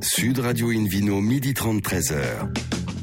Sud 0.00 0.38
Radio 0.38 0.70
Invino, 0.70 1.20
midi 1.20 1.54
30, 1.54 1.82
13h. 1.82 2.14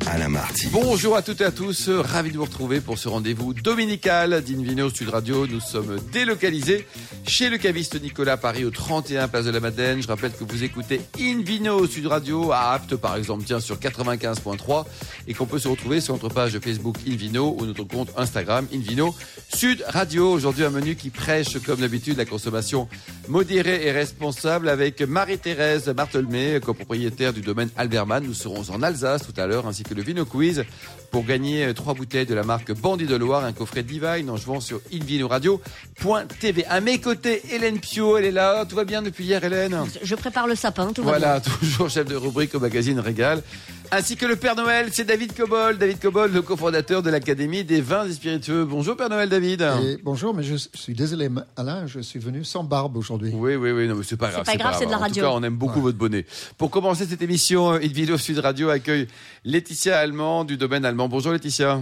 Alain 0.07 0.29
Marty. 0.29 0.67
Bonjour 0.71 1.15
à 1.15 1.21
toutes 1.21 1.41
et 1.41 1.45
à 1.45 1.51
tous, 1.51 1.89
ravi 1.89 2.31
de 2.31 2.37
vous 2.37 2.45
retrouver 2.45 2.79
pour 2.79 2.97
ce 2.97 3.09
rendez-vous 3.09 3.53
dominical 3.53 4.44
d'Invino 4.44 4.89
Sud 4.89 5.10
Radio. 5.10 5.47
Nous 5.47 5.60
sommes 5.60 5.97
délocalisés 6.12 6.86
chez 7.27 7.49
le 7.49 7.57
caviste 7.57 8.01
Nicolas 8.01 8.38
Paris 8.38 8.65
au 8.65 8.69
31 8.69 9.27
Place 9.27 9.45
de 9.45 9.51
la 9.51 9.59
Madeleine. 9.59 10.01
Je 10.01 10.07
rappelle 10.07 10.31
que 10.31 10.43
vous 10.43 10.63
écoutez 10.63 11.01
Invino 11.20 11.86
Sud 11.88 12.07
Radio 12.07 12.51
à 12.51 12.71
Apte 12.73 12.95
par 12.95 13.15
exemple, 13.15 13.43
tiens 13.45 13.59
sur 13.59 13.77
95.3 13.77 14.86
et 15.27 15.33
qu'on 15.33 15.46
peut 15.46 15.59
se 15.59 15.68
retrouver 15.68 16.01
sur 16.01 16.14
notre 16.14 16.29
page 16.29 16.57
Facebook 16.59 16.97
Invino 17.07 17.55
ou 17.59 17.65
notre 17.65 17.83
compte 17.83 18.09
Instagram 18.18 18.68
Invino 18.73 19.15
Sud 19.54 19.83
Radio. 19.88 20.32
Aujourd'hui 20.32 20.64
un 20.64 20.69
menu 20.69 20.96
qui 20.96 21.09
prêche 21.09 21.57
comme 21.59 21.79
d'habitude 21.79 22.18
la 22.18 22.25
consommation 22.25 22.88
modérée 23.28 23.86
et 23.87 23.92
responsable 23.92 24.69
avec 24.69 25.01
Marie-Thérèse 25.01 25.89
Barthelmé, 25.89 26.60
copropriétaire 26.64 27.33
du 27.33 27.42
domaine 27.42 27.69
Alberman. 27.78 28.23
Nous 28.23 28.33
serons 28.33 28.69
en 28.71 28.82
Alsace 28.82 29.23
tout 29.25 29.39
à 29.39 29.47
l'heure 29.47 29.68
ainsi 29.68 29.83
que 29.83 29.93
le 29.93 30.04
Vino 30.04 30.25
Quiz 30.25 30.64
pour 31.15 31.24
gagner 31.24 31.74
trois 31.74 31.93
bouteilles 31.93 32.25
de 32.25 32.36
la 32.36 32.44
marque 32.44 32.73
Bandit 32.73 33.05
de 33.05 33.16
Loire, 33.16 33.45
un 33.45 33.53
coffret 33.53 33.83
Divine 33.83 34.30
en 34.30 34.36
jouant 34.36 34.59
sur 34.59 34.81
invinoradio.tv. 34.94 36.66
À 36.66 36.81
mes 36.81 37.00
côtés, 37.00 37.41
Hélène 37.53 37.80
Pio, 37.80 38.17
elle 38.17 38.25
est 38.25 38.31
là. 38.31 38.66
Tout 38.66 38.75
va 38.75 38.83
bien 38.83 39.02
depuis 39.02 39.23
hier, 39.23 39.41
Hélène? 39.41 39.78
Je 40.03 40.14
prépare 40.16 40.45
le 40.45 40.55
sapin, 40.55 40.91
tout 40.91 41.03
va 41.03 41.11
Voilà, 41.11 41.39
bien. 41.39 41.53
toujours 41.61 41.89
chef 41.89 42.05
de 42.05 42.17
rubrique 42.17 42.53
au 42.53 42.59
magazine 42.59 43.00
Régal. 43.00 43.41
Ainsi 43.97 44.17
que 44.17 44.25
le 44.25 44.35
Père 44.35 44.58
Noël, 44.58 44.89
c'est 44.91 45.05
David 45.05 45.33
Cobol. 45.33 45.77
David 45.77 46.02
Cobol, 46.02 46.30
le 46.30 46.41
cofondateur 46.41 47.02
de 47.02 47.09
l'Académie 47.09 47.63
des 47.63 47.80
vins 47.80 48.05
et 48.05 48.11
spiritueux. 48.11 48.66
Bonjour 48.66 48.97
Père 48.97 49.08
Noël, 49.08 49.30
David. 49.30 49.61
Et 49.61 49.97
bonjour, 50.03 50.33
mais 50.33 50.44
je 50.44 50.55
suis 50.73 50.94
désolé, 50.94 51.30
Alain, 51.55 51.88
je 51.88 52.02
suis 52.02 52.19
venu 52.19 52.44
sans 52.44 52.66
barbe 52.66 52.97
aujourd'hui. 52.97 53.31
Oui, 53.33 53.55
oui, 53.55 53.71
oui, 53.71 53.88
non, 53.88 53.95
mais 53.95 54.03
c'est 54.03 54.17
pas 54.17 54.31
grave. 54.31 54.44
pas 54.44 54.58
grave, 54.58 54.75
c'est 54.77 54.85
de 54.85 54.91
la 54.91 54.97
En 54.97 54.99
radio. 54.99 55.23
tout 55.23 55.30
cas, 55.30 55.35
on 55.38 55.44
aime 55.44 55.55
beaucoup 55.55 55.80
votre 55.80 55.97
bonnet. 55.97 56.25
Pour 56.58 56.71
commencer 56.71 57.05
cette 57.05 57.21
émission, 57.21 57.71
euh, 57.71 57.77
Vidéo 57.77 58.17
Sud 58.17 58.39
Radio 58.39 58.67
accueille 58.69 59.08
Laetitia 59.45 59.97
Allemand 59.97 60.43
du 60.43 60.57
domaine 60.57 60.83
allemand. 60.83 61.07
Bonjour 61.07 61.31
Laetitia. 61.31 61.80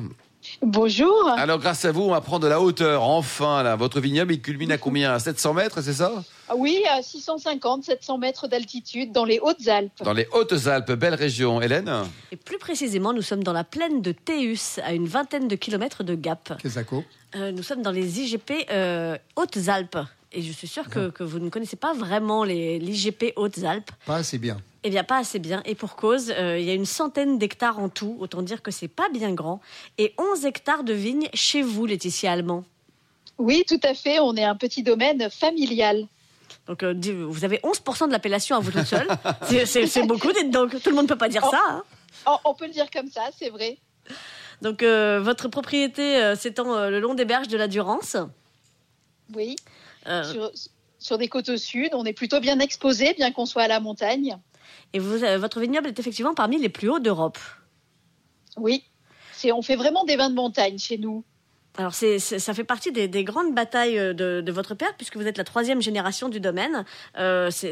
Bonjour. 0.62 1.30
Alors, 1.36 1.58
grâce 1.58 1.84
à 1.84 1.92
vous, 1.92 2.02
on 2.04 2.12
va 2.12 2.22
prendre 2.22 2.44
de 2.44 2.48
la 2.48 2.62
hauteur. 2.62 3.02
Enfin, 3.02 3.64
là, 3.64 3.76
votre 3.76 4.00
vignoble, 4.00 4.34
il 4.34 4.42
culmine 4.42 4.72
à 4.72 4.78
combien? 4.78 5.14
À 5.14 5.18
700 5.20 5.56
mètres, 5.56 5.82
c'est 5.82 5.94
ça? 5.94 6.12
Oui, 6.56 6.84
à 6.90 7.02
650, 7.02 7.84
700 7.86 8.18
mètres 8.18 8.48
d'altitude 8.48 9.12
dans 9.12 9.26
les 9.26 9.40
Hautes-Alpes. 9.40 10.04
Dans 10.04 10.14
les 10.14 10.28
Hautes-Alpes, 10.32 10.92
belle 10.92 11.14
région. 11.14 11.62
Hélène 11.62 11.92
Et 12.32 12.36
plus 12.36 12.58
précisément, 12.58 13.14
nous 13.14 13.22
sommes 13.22 13.44
dans 13.44 13.54
la 13.54 13.64
plaine 13.64 14.02
de 14.02 14.12
Théus, 14.12 14.80
à 14.84 14.94
une 14.94 15.08
vingtaine 15.08 15.48
de 15.48 15.56
kilomètres 15.56 16.04
de 16.04 16.16
Gap. 16.16 16.58
Kesako. 16.62 17.04
Euh, 17.36 17.52
nous 17.52 17.64
sommes 17.64 17.82
dans 17.82 17.92
les 17.92 18.22
IGP 18.22 18.68
euh, 18.72 19.18
Hautes-Alpes. 19.36 19.98
Et 20.32 20.42
je 20.42 20.52
suis 20.52 20.68
sûre 20.68 20.90
que, 20.90 21.10
que 21.10 21.24
vous 21.24 21.40
ne 21.40 21.50
connaissez 21.50 21.76
pas 21.76 21.94
vraiment 21.94 22.44
les 22.44 22.80
l'IGP 22.80 23.34
Hautes-Alpes. 23.36 23.92
Pas 24.06 24.18
assez 24.18 24.40
bien. 24.40 24.58
Eh 24.84 24.90
bien, 24.90 25.04
pas 25.04 25.18
assez 25.18 25.40
bien. 25.40 25.62
Et 25.66 25.76
pour 25.76 25.96
cause, 25.96 26.34
euh, 26.38 26.60
il 26.60 26.66
y 26.66 26.70
a 26.70 26.74
une 26.74 26.86
centaine 26.86 27.38
d'hectares 27.38 27.80
en 27.80 27.88
tout. 27.88 28.18
Autant 28.20 28.42
dire 28.42 28.62
que 28.62 28.72
c'est 28.72 28.88
pas 28.88 29.10
bien 29.10 29.32
grand. 29.34 29.62
Et 29.98 30.14
11 30.18 30.46
hectares 30.46 30.84
de 30.84 30.94
vignes 30.94 31.30
chez 31.34 31.62
vous, 31.62 31.86
Laetitia 31.86 32.34
Allemand. 32.34 32.66
Oui, 33.38 33.64
tout 33.68 33.80
à 33.84 33.94
fait. 33.94 34.20
On 34.20 34.36
est 34.36 34.44
un 34.44 34.56
petit 34.56 34.84
domaine 34.84 35.30
familial. 35.30 36.08
Donc, 36.68 36.84
euh, 36.84 36.94
vous 37.28 37.46
avez 37.46 37.60
11% 37.64 38.08
de 38.08 38.12
l'appellation 38.12 38.56
à 38.56 38.60
vous 38.60 38.72
toute 38.72 38.86
seule. 38.86 39.08
C'est- 39.66 40.04
beaucoup, 40.08 40.32
dites 40.32 40.52
donc. 40.52 40.82
Tout 40.82 40.90
le 40.90 40.96
monde 40.96 41.06
ne 41.06 41.10
peut 41.10 41.18
pas 41.18 41.30
dire 41.30 41.44
ça. 41.46 41.60
hein. 41.70 41.84
Oh, 42.28 42.38
on 42.46 42.54
peut 42.54 42.66
le 42.68 42.72
dire 42.74 42.90
comme 42.92 43.10
ça, 43.10 43.24
c'est 43.38 43.50
vrai. 43.50 43.78
Donc, 44.62 44.82
euh, 44.84 45.20
votre 45.20 45.48
propriété 45.50 46.18
euh, 46.22 46.36
s'étend 46.36 46.74
euh, 46.74 46.90
le 46.90 47.00
long 47.00 47.16
des 47.16 47.26
berges 47.26 47.48
de 47.50 47.58
la 47.58 47.68
Durance. 47.68 48.16
Oui. 49.34 49.56
Sur, 50.06 50.52
sur 51.00 51.18
des 51.18 51.28
côtes 51.28 51.50
au 51.50 51.58
sud, 51.58 51.90
on 51.94 52.06
est 52.06 52.14
plutôt 52.14 52.40
bien 52.40 52.60
exposé, 52.60 53.14
bien 53.14 53.32
qu'on 53.32 53.46
soit 53.46 53.64
à 53.64 53.68
la 53.68 53.80
montagne. 53.80 54.38
et 54.94 55.00
vous, 55.00 55.18
votre 55.38 55.60
vignoble 55.60 55.88
est 55.88 56.00
effectivement 56.00 56.34
parmi 56.34 56.60
les 56.60 56.70
plus 56.70 56.90
hauts 56.90 57.00
d'Europe. 57.00 57.40
Oui. 58.58 58.84
On 59.54 59.62
fait 59.62 59.76
vraiment 59.76 60.06
des 60.06 60.16
vins 60.16 60.30
de 60.30 60.36
montagne 60.36 60.78
chez 60.78 60.98
nous. 60.98 61.26
Alors, 61.78 61.96
c'est, 61.96 62.20
ça 62.20 62.54
fait 62.54 62.64
partie 62.64 62.92
des, 62.92 63.08
des 63.08 63.24
grandes 63.24 63.56
batailles 63.56 63.98
euh, 63.98 64.14
de, 64.14 64.42
de 64.42 64.52
votre 64.52 64.76
père, 64.76 64.94
puisque 64.96 65.18
vous 65.18 65.26
êtes 65.26 65.40
la 65.40 65.44
troisième 65.44 65.82
génération 65.82 66.30
du 66.30 66.40
domaine. 66.40 66.86
Euh, 67.18 67.50
c'est, 67.52 67.72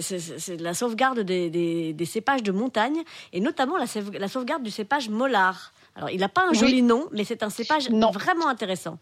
la 0.59 0.73
sauvegarde 0.73 1.19
des, 1.19 1.51
des- 1.51 1.93
des 1.93 2.05
cépages 2.05 2.41
de 2.41 2.51
montagne, 2.51 3.03
et 3.31 3.39
notamment 3.39 3.77
la, 3.77 3.85
sauve- 3.85 4.17
la 4.17 4.27
sauvegarde 4.27 4.63
du 4.63 4.71
cépage 4.71 5.07
Mollard. 5.09 5.71
Alors, 5.95 6.09
il 6.09 6.19
n'a 6.19 6.29
pas 6.29 6.45
un 6.47 6.51
Oui. 6.51 6.57
joli 6.57 6.81
nom, 6.81 7.07
mais 7.11 7.23
c'est 7.23 7.43
un 7.43 7.49
cépage 7.51 7.89
Non. 7.91 8.09
vraiment 8.11 8.47
intéressant. 8.47 8.97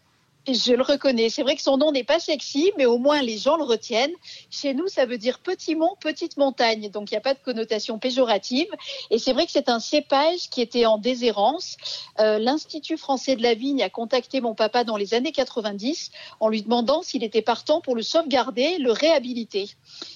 Je 0.48 0.72
le 0.72 0.82
reconnais. 0.82 1.28
C'est 1.28 1.42
vrai 1.42 1.54
que 1.54 1.60
son 1.60 1.76
nom 1.76 1.92
n'est 1.92 2.04
pas 2.04 2.18
sexy, 2.18 2.72
mais 2.78 2.86
au 2.86 2.96
moins 2.96 3.20
les 3.20 3.36
gens 3.36 3.56
le 3.56 3.62
retiennent. 3.62 4.12
Chez 4.50 4.72
nous, 4.72 4.88
ça 4.88 5.04
veut 5.04 5.18
dire 5.18 5.38
petit 5.38 5.74
mont, 5.74 5.96
petite 6.00 6.38
montagne. 6.38 6.88
Donc 6.88 7.10
il 7.10 7.14
n'y 7.14 7.18
a 7.18 7.20
pas 7.20 7.34
de 7.34 7.40
connotation 7.44 7.98
péjorative. 7.98 8.68
Et 9.10 9.18
c'est 9.18 9.34
vrai 9.34 9.44
que 9.44 9.52
c'est 9.52 9.68
un 9.68 9.80
cépage 9.80 10.48
qui 10.50 10.62
était 10.62 10.86
en 10.86 10.96
déshérence. 10.96 11.76
Euh, 12.20 12.38
L'Institut 12.38 12.96
français 12.96 13.36
de 13.36 13.42
la 13.42 13.52
vigne 13.52 13.82
a 13.82 13.90
contacté 13.90 14.40
mon 14.40 14.54
papa 14.54 14.82
dans 14.82 14.96
les 14.96 15.12
années 15.12 15.32
90 15.32 16.10
en 16.40 16.48
lui 16.48 16.62
demandant 16.62 17.02
s'il 17.02 17.22
était 17.22 17.42
partant 17.42 17.82
pour 17.82 17.94
le 17.94 18.02
sauvegarder, 18.02 18.78
le 18.78 18.92
réhabiliter. 18.92 19.68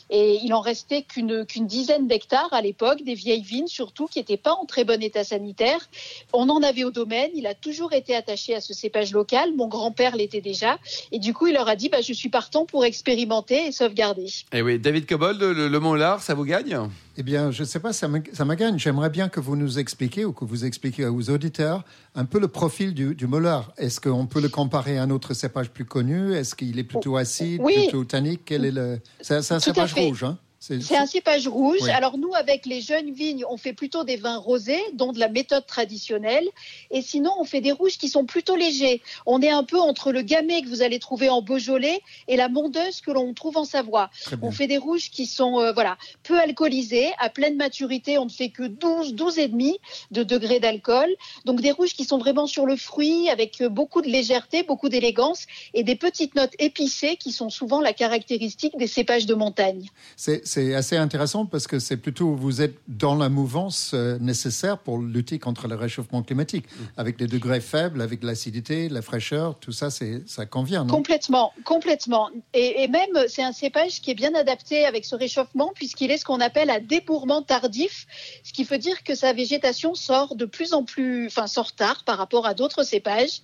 Et 0.09 0.41
il 0.43 0.55
en 0.55 0.61
restait 0.61 1.03
qu'une 1.03 1.45
qu'une 1.45 1.67
dizaine 1.67 2.07
d'hectares 2.07 2.53
à 2.53 2.63
l'époque, 2.63 3.03
des 3.03 3.15
vieilles 3.15 3.43
vignes 3.43 3.67
surtout, 3.67 4.07
qui 4.07 4.21
n'étaient 4.21 4.37
pas 4.39 4.55
en 4.55 4.65
très 4.65 4.85
bon 4.85 5.03
état 5.03 5.25
sanitaire. 5.25 5.89
On 6.33 6.49
en 6.49 6.63
avait 6.63 6.85
au 6.85 6.91
domaine. 6.91 7.31
Il 7.35 7.47
a 7.47 7.55
toujours 7.55 7.93
été 7.93 8.17
attaché 8.17 8.55
à 8.55 8.63
ce 8.63 8.73
cépage 8.73 9.13
local. 9.13 9.53
Mon 9.55 9.69
grand-père 9.69 10.14
l'était 10.15 10.41
déjà. 10.41 10.79
Et 11.13 11.19
du 11.19 11.33
coup, 11.35 11.47
il 11.47 11.55
leur 11.55 11.69
a 11.69 11.77
dit, 11.77 11.89
bah, 11.89 12.01
je 12.01 12.13
suis 12.13 12.29
partant 12.29 12.65
pour 12.67 12.85
expérimenter 12.85 13.67
et 13.67 13.73
sauvegarder. 13.73 14.27
Eh 14.53 14.63
oui, 14.63 14.79
David 14.79 15.07
Cobol, 15.07 15.37
le, 15.39 15.69
le, 15.69 15.81
Mont-Lard, 15.81 16.23
ça 16.23 16.35
vous 16.35 16.45
gagne? 16.45 16.79
Eh 17.17 17.23
bien, 17.23 17.51
je 17.51 17.63
ne 17.63 17.67
sais 17.69 17.79
pas, 17.81 17.93
ça 17.93 18.09
me, 18.09 18.21
ça 18.33 18.45
me 18.45 18.55
gagne. 18.55 18.79
J'aimerais 18.79 19.11
bien 19.11 19.29
que 19.29 19.41
vous 19.41 19.57
nous 19.57 19.79
expliquiez 19.79 20.25
ou 20.25 20.33
que 20.33 20.45
vous 20.45 20.65
expliquiez 20.65 21.07
aux 21.07 21.31
auditeurs 21.31 21.85
un 22.15 22.25
peu 22.25 22.39
le 22.41 22.49
profil 22.49 22.95
du, 22.95 23.15
du 23.15 23.27
Mollard. 23.27 23.73
Est-ce 23.79 24.01
qu'on 24.01 24.27
peut 24.27 24.41
le 24.41 24.49
comparer 24.49 24.99
à 24.99 25.03
un 25.03 25.11
autre 25.11 25.35
cépage 25.35 25.71
plus 25.71 25.85
connu? 25.85 26.35
Est-ce 26.35 26.55
qu'il 26.55 26.79
est 26.79 26.85
plutôt 26.85 27.17
acide, 27.17 27.61
Oui. 27.63 27.75
plutôt 27.75 28.05
tannique? 28.05 28.43
Quel 28.45 28.65
est 28.65 28.71
le 28.73 29.01
C'est 29.21 29.43
c'est 29.43 29.55
un 29.55 29.59
à 29.59 29.61
cépage 29.61 29.95
rouge, 29.95 30.25
hein 30.25 30.39
C'est 30.81 30.97
un 30.97 31.07
cépage 31.07 31.47
rouge. 31.47 31.81
Oui. 31.83 31.91
Alors 31.91 32.17
nous, 32.17 32.35
avec 32.35 32.65
les 32.65 32.81
jeunes 32.81 33.13
vignes, 33.13 33.45
on 33.51 33.57
fait 33.59 33.75
plutôt 33.75 34.03
des 34.05 34.17
vins 34.17 34.39
rosés, 34.39 34.81
dont 34.95 35.13
de 35.13 35.19
la 35.19 35.29
méthode 35.29 35.67
traditionnelle. 35.67 36.47
Et 36.91 37.03
sinon, 37.03 37.33
on 37.39 37.45
fait 37.45 37.61
des 37.61 37.73
rouges 37.73 37.99
qui 37.99 38.09
sont 38.09 38.25
plutôt 38.25 38.57
légers. 38.57 39.03
On 39.27 39.43
est 39.43 39.51
un 39.51 39.65
peu 39.65 39.79
entre 39.79 40.11
le 40.11 40.23
gamay 40.23 40.63
que 40.63 40.69
vous 40.69 40.83
allez 40.83 40.99
trouver 40.99 41.29
en 41.29 41.43
Beaujolais 41.43 42.01
et 42.29 42.37
la 42.37 42.49
mondeuse 42.49 43.01
que 43.03 43.11
l'on 43.11 43.35
trouve 43.35 43.59
en 43.59 43.65
Savoie. 43.65 44.11
On 44.41 44.51
fait 44.51 44.67
des 44.67 44.79
rouges 44.79 45.11
qui 45.11 45.27
sont 45.27 45.61
euh, 45.61 45.73
voilà 45.73 45.99
peu 46.23 46.39
alcoolisés, 46.39 47.11
à 47.19 47.29
pleine 47.29 47.57
maturité, 47.57 48.17
on 48.19 48.25
ne 48.25 48.31
fait 48.31 48.49
que 48.49 48.63
12, 48.63 49.15
12 49.15 49.39
et 49.39 49.49
demi 49.49 49.79
de 50.11 50.23
degrés 50.23 50.61
d'alcool. 50.61 51.09
Donc 51.45 51.61
des 51.61 51.73
rouges 51.73 51.93
qui 51.93 52.05
sont 52.05 52.19
vraiment 52.19 52.47
sur 52.47 52.65
le 52.65 52.77
fruit, 52.77 53.29
avec 53.29 53.61
euh, 53.61 53.69
beaucoup 53.69 54.01
de 54.01 54.09
légèreté, 54.09 54.63
beaucoup 54.63 54.89
d'élégance 54.89 55.47
et 55.75 55.83
des 55.83 55.97
petites 55.97 56.35
notes 56.35 56.55
épicées 56.59 57.17
qui 57.17 57.33
sont 57.33 57.51
souvent 57.51 57.81
la 57.81 57.93
caractéristique 57.93 58.77
des 58.79 58.87
cépages 58.87 59.27
de 59.27 59.35
montagne. 59.35 59.89
C'est 60.17 60.45
c'est 60.55 60.75
assez 60.75 60.97
intéressant 60.97 61.47
parce 61.47 61.67
que 61.67 61.81
c'est 61.81 61.97
plutôt 61.97 62.37
vous 62.37 62.63
êtes 62.63 62.77
dans 62.87 63.17
la 63.17 63.29
mouvance 63.29 63.91
euh, 63.93 64.19
nécessaire 64.21 64.79
pour 64.79 64.99
lutter 64.99 65.41
contre 65.41 65.67
le 65.67 65.75
réchauffement 65.75 66.23
climatique. 66.23 66.67
Avec 66.97 67.21
les 67.21 67.27
degrés 67.27 67.61
faibles, 67.61 68.01
avec 68.01 68.23
l'acidité, 68.23 68.89
la 68.89 69.03
fraîcheur, 69.03 69.59
tout 69.59 69.73
ça, 69.73 69.91
c'est 69.91 70.23
ça 70.29 70.47
convient, 70.47 70.85
non? 70.85 70.95
Complètement, 70.95 71.53
complètement. 71.65 72.31
Et, 72.53 72.85
et 72.85 72.89
même, 72.89 73.17
c'est 73.27 73.43
un 73.43 73.53
cépage 73.53 74.01
qui 74.01 74.13
est 74.13 74.15
bien 74.15 74.35
adapté 74.37 74.87
avec 74.87 75.05
ce 75.05 75.17
réchauffement 75.17 75.73
puisqu'il 75.75 76.13
est 76.13 76.19
ce 76.19 76.25
qu'on 76.25 76.41
appelle 76.41 76.71
à 76.71 76.79
débourrement 76.79 77.43
tardif, 77.43 78.07
ce 78.45 78.53
qui 78.53 78.63
veut 78.63 78.79
dire 78.79 79.03
que 79.03 79.17
sa 79.17 79.33
végétation 79.33 79.95
sort 79.95 80.37
de 80.37 80.45
plus 80.45 80.73
en 80.73 80.85
plus, 80.85 81.27
enfin 81.27 81.49
sort 81.49 81.73
tard 81.73 82.05
par 82.05 82.17
rapport 82.17 82.47
à 82.47 82.55
d'autres 82.55 82.85
cépages. 82.85 83.43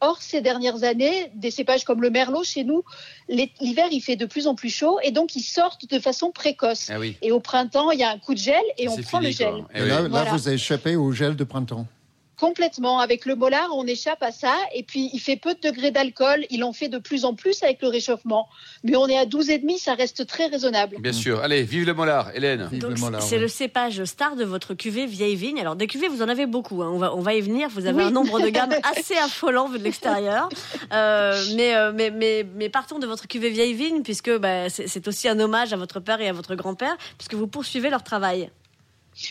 Or, 0.00 0.20
ces 0.20 0.40
dernières 0.42 0.84
années, 0.84 1.30
des 1.34 1.50
cépages 1.50 1.84
comme 1.84 2.02
le 2.02 2.10
merlot, 2.10 2.44
chez 2.44 2.62
nous, 2.64 2.82
l'hi- 3.28 3.52
l'hiver, 3.60 3.86
il 3.90 4.00
fait 4.00 4.16
de 4.16 4.26
plus 4.26 4.46
en 4.46 4.54
plus 4.54 4.68
chaud 4.68 4.98
et 5.02 5.12
donc 5.12 5.34
ils 5.34 5.42
sortent 5.42 5.88
de 5.88 5.98
façon 5.98 6.30
précoce. 6.30 6.90
Ah 6.92 6.98
oui. 6.98 7.16
Et 7.22 7.32
au 7.32 7.40
printemps, 7.40 7.90
il 7.90 8.00
y 8.00 8.02
a 8.02 8.10
un 8.10 8.18
coup 8.18 8.34
de 8.34 8.38
gel 8.38 8.60
et 8.76 8.88
on 8.88 8.96
prend 8.98 9.20
fini, 9.20 9.30
le 9.30 9.36
gel. 9.36 9.54
Eh 9.74 9.78
Et 9.78 9.82
oui. 9.82 9.88
là, 9.88 10.02
là, 10.08 10.24
vous 10.32 10.48
échappez 10.48 10.96
au 10.96 11.10
gel 11.12 11.36
de 11.36 11.44
printemps. 11.44 11.86
Complètement. 12.44 12.98
Avec 13.00 13.24
le 13.24 13.34
molar, 13.36 13.68
on 13.74 13.86
échappe 13.86 14.22
à 14.22 14.30
ça. 14.32 14.54
Et 14.74 14.82
puis, 14.82 15.08
il 15.12 15.18
fait 15.20 15.36
peu 15.36 15.54
de 15.54 15.60
degrés 15.60 15.90
d'alcool. 15.90 16.44
Il 16.50 16.62
en 16.62 16.72
fait 16.72 16.88
de 16.88 16.98
plus 16.98 17.24
en 17.24 17.34
plus 17.34 17.62
avec 17.62 17.80
le 17.80 17.88
réchauffement. 17.88 18.48
Mais 18.82 18.96
on 18.96 19.06
est 19.06 19.16
à 19.16 19.24
12,5, 19.24 19.78
ça 19.78 19.94
reste 19.94 20.26
très 20.26 20.46
raisonnable. 20.46 20.96
Bien 21.00 21.12
sûr. 21.12 21.40
Allez, 21.40 21.62
vive 21.62 21.86
le 21.86 21.94
Mollard, 21.94 22.30
Hélène. 22.34 22.68
C'est 23.20 23.38
le 23.38 23.48
cépage 23.48 24.04
star 24.04 24.36
de 24.36 24.44
votre 24.44 24.74
cuvée 24.74 25.06
vieille 25.06 25.36
vigne. 25.36 25.58
Alors, 25.60 25.74
des 25.76 25.86
cuvées, 25.86 26.08
vous 26.08 26.22
en 26.22 26.28
avez 26.28 26.46
beaucoup. 26.46 26.82
hein. 26.82 26.90
On, 26.92 26.98
va, 26.98 27.14
on 27.14 27.20
va 27.20 27.34
y 27.34 27.40
venir. 27.40 27.68
Vous 27.70 27.86
avez 27.86 27.98
Oui. 27.98 28.04
un 28.04 28.10
nombre 28.10 28.40
de 28.40 28.48
gammes 28.50 28.74
assez 28.96 29.16
affolant 29.16 29.68
vu 29.68 29.78
de 29.78 29.84
l'extérieur. 29.84 30.48
Euh, 30.92 31.42
mais, 31.56 31.74
euh, 31.74 31.92
mais, 31.94 32.10
mais, 32.10 32.46
mais 32.56 32.68
partons 32.68 32.98
de 32.98 33.06
votre 33.06 33.26
cuvée 33.26 33.50
vieille 33.50 33.74
vigne, 33.74 34.02
puisque 34.02 34.30
bah, 34.38 34.68
c'est 34.68 34.86
c'est 34.86 35.08
aussi 35.08 35.28
un 35.28 35.40
hommage 35.40 35.72
à 35.72 35.76
votre 35.76 35.98
père 36.00 36.20
et 36.20 36.28
à 36.28 36.32
votre 36.32 36.54
grand-père, 36.54 36.96
puisque 37.18 37.34
vous 37.34 37.46
poursuivez 37.46 37.90
leur 37.90 38.02
travail. 38.02 38.50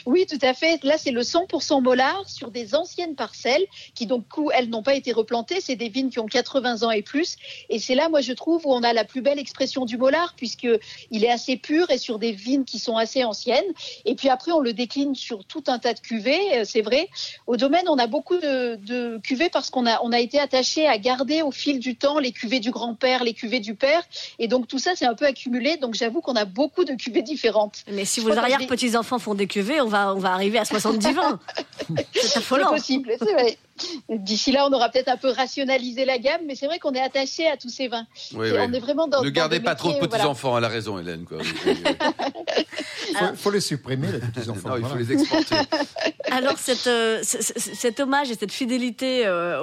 Oui, 0.06 0.26
tout 0.26 0.40
à 0.42 0.54
fait. 0.54 0.84
Là, 0.84 0.98
c'est 0.98 1.12
le 1.12 1.22
100% 1.22 1.82
molar 1.82 2.28
sur 2.28 2.52
des 2.52 2.76
anciennes 2.76 3.16
parcelles 3.16 3.66
qui, 3.96 4.06
donc, 4.06 4.26
elles 4.54 4.70
n'ont 4.70 4.84
pas 4.84 4.96
été 4.96 5.12
replantées. 5.12 5.62
C'est 5.62 5.76
des 5.76 5.90
vignes 5.90 6.10
qui 6.10 6.20
ont 6.20 6.26
80 6.26 6.84
ans 6.84 6.92
et 6.92 7.02
plus. 7.02 7.38
Et 7.70 7.80
c'est 7.80 7.96
là, 7.96 8.10
moi, 8.10 8.22
je 8.22 8.34
trouve, 8.34 8.66
où 8.66 8.74
on 8.74 8.84
a 8.84 8.94
la 8.94 9.06
plus 9.06 9.22
belle 9.22 9.40
expression 9.40 9.86
du 9.86 9.98
molar, 9.98 10.34
puisqu'il 10.36 11.24
est 11.24 11.30
assez 11.30 11.58
pur 11.58 11.90
et 11.90 11.98
sur 11.98 12.20
des 12.20 12.32
vignes 12.32 12.64
qui 12.64 12.80
sont 12.80 12.98
assez 12.98 13.24
anciennes. 13.24 13.64
Et 14.06 14.16
puis 14.16 14.30
après, 14.30 14.52
on 14.52 14.60
le 14.60 14.74
décline 14.74 15.16
sur 15.16 15.46
tout 15.46 15.64
un 15.68 15.80
tas 15.80 15.94
de 15.94 16.00
cuvées, 16.00 16.60
euh, 16.60 16.64
c'est 16.66 16.82
vrai. 16.82 17.10
Au 17.48 17.58
domaine, 17.58 17.86
on 17.88 17.98
a 17.98 18.08
beaucoup 18.08 18.38
de, 18.38 18.76
de 18.76 19.20
cuvées 19.24 19.50
parce 19.50 19.70
qu'on 19.70 19.86
a, 19.86 20.02
on 20.04 20.12
a 20.12 20.20
été 20.20 20.40
attaché 20.40 20.88
à 20.88 20.98
garder 20.98 21.42
au 21.42 21.52
fil 21.52 21.80
du 21.80 21.96
temps 21.96 22.20
les 22.20 22.32
cuvées 22.32 22.60
du 22.60 22.72
grand-père, 22.72 23.24
les 23.24 23.34
cuvées 23.34 23.60
du 23.60 23.76
père. 23.76 24.04
Et 24.40 24.48
donc, 24.48 24.68
tout 24.68 24.80
ça, 24.80 24.92
c'est 24.96 25.06
un 25.06 25.16
peu 25.16 25.26
accumulé. 25.26 25.78
Donc, 25.78 25.94
j'avoue 25.96 26.22
qu'on 26.22 26.36
a 26.36 26.46
beaucoup 26.46 26.84
de 26.84 26.94
cuvées 26.94 27.22
différentes. 27.22 27.84
Mais 27.92 28.06
si 28.06 28.20
vos 28.20 28.32
arrière-petits-enfants 28.32 29.20
font 29.20 29.36
des 29.36 29.48
cuvées, 29.48 29.73
on 29.82 29.88
va, 29.88 30.14
on 30.14 30.20
va 30.20 30.34
arriver 30.34 30.58
à 30.60 30.66
70 30.66 31.14
vins. 31.14 31.40
C'est 32.14 32.38
affolant. 32.38 32.68
C'est 32.70 32.76
possible, 32.76 33.12
c'est 33.20 33.34
vrai. 33.34 33.58
D'ici 34.10 34.52
là, 34.52 34.68
on 34.70 34.74
aura 34.74 34.90
peut-être 34.90 35.10
un 35.10 35.18
peu 35.18 35.32
rationalisé 35.32 36.06
la 36.06 36.20
gamme, 36.20 36.42
mais 36.46 36.54
c'est 36.54 36.68
vrai 36.68 36.78
qu'on 36.78 36.94
est 36.94 37.02
attaché 37.02 37.48
à 37.48 37.58
tous 37.58 37.70
ces 37.70 37.88
vins. 37.88 38.06
Oui, 38.34 38.48
C'est- 38.50 38.60
oui. 38.60 38.66
On 38.70 38.72
est 38.72 38.80
vraiment 38.80 39.08
dans 39.08 39.22
Ne 39.22 39.30
dans 39.30 39.34
gardez 39.34 39.60
pas 39.60 39.74
trop 39.74 39.90
de 39.90 39.94
métiers, 39.96 40.08
voilà. 40.08 40.24
petits-enfants, 40.26 40.58
elle 40.60 40.64
a 40.64 40.68
raison, 40.68 41.00
Hélène. 41.00 41.26
Quoi. 41.26 41.40
Il 43.10 43.16
faut, 43.18 43.36
faut 43.36 43.52
les 43.52 43.60
supprimer, 43.62 44.08
les 44.12 44.20
petits-enfants. 44.20 44.70
non, 44.70 44.78
il 44.78 44.86
faut 44.86 44.96
les 44.96 45.12
exporter. 45.12 45.56
Alors, 46.34 46.58
cette, 46.58 46.88
euh, 46.88 47.20
cet 47.24 48.00
hommage 48.00 48.32
et 48.32 48.36
cette 48.36 48.52
fidélité 48.52 49.26
euh, 49.28 49.62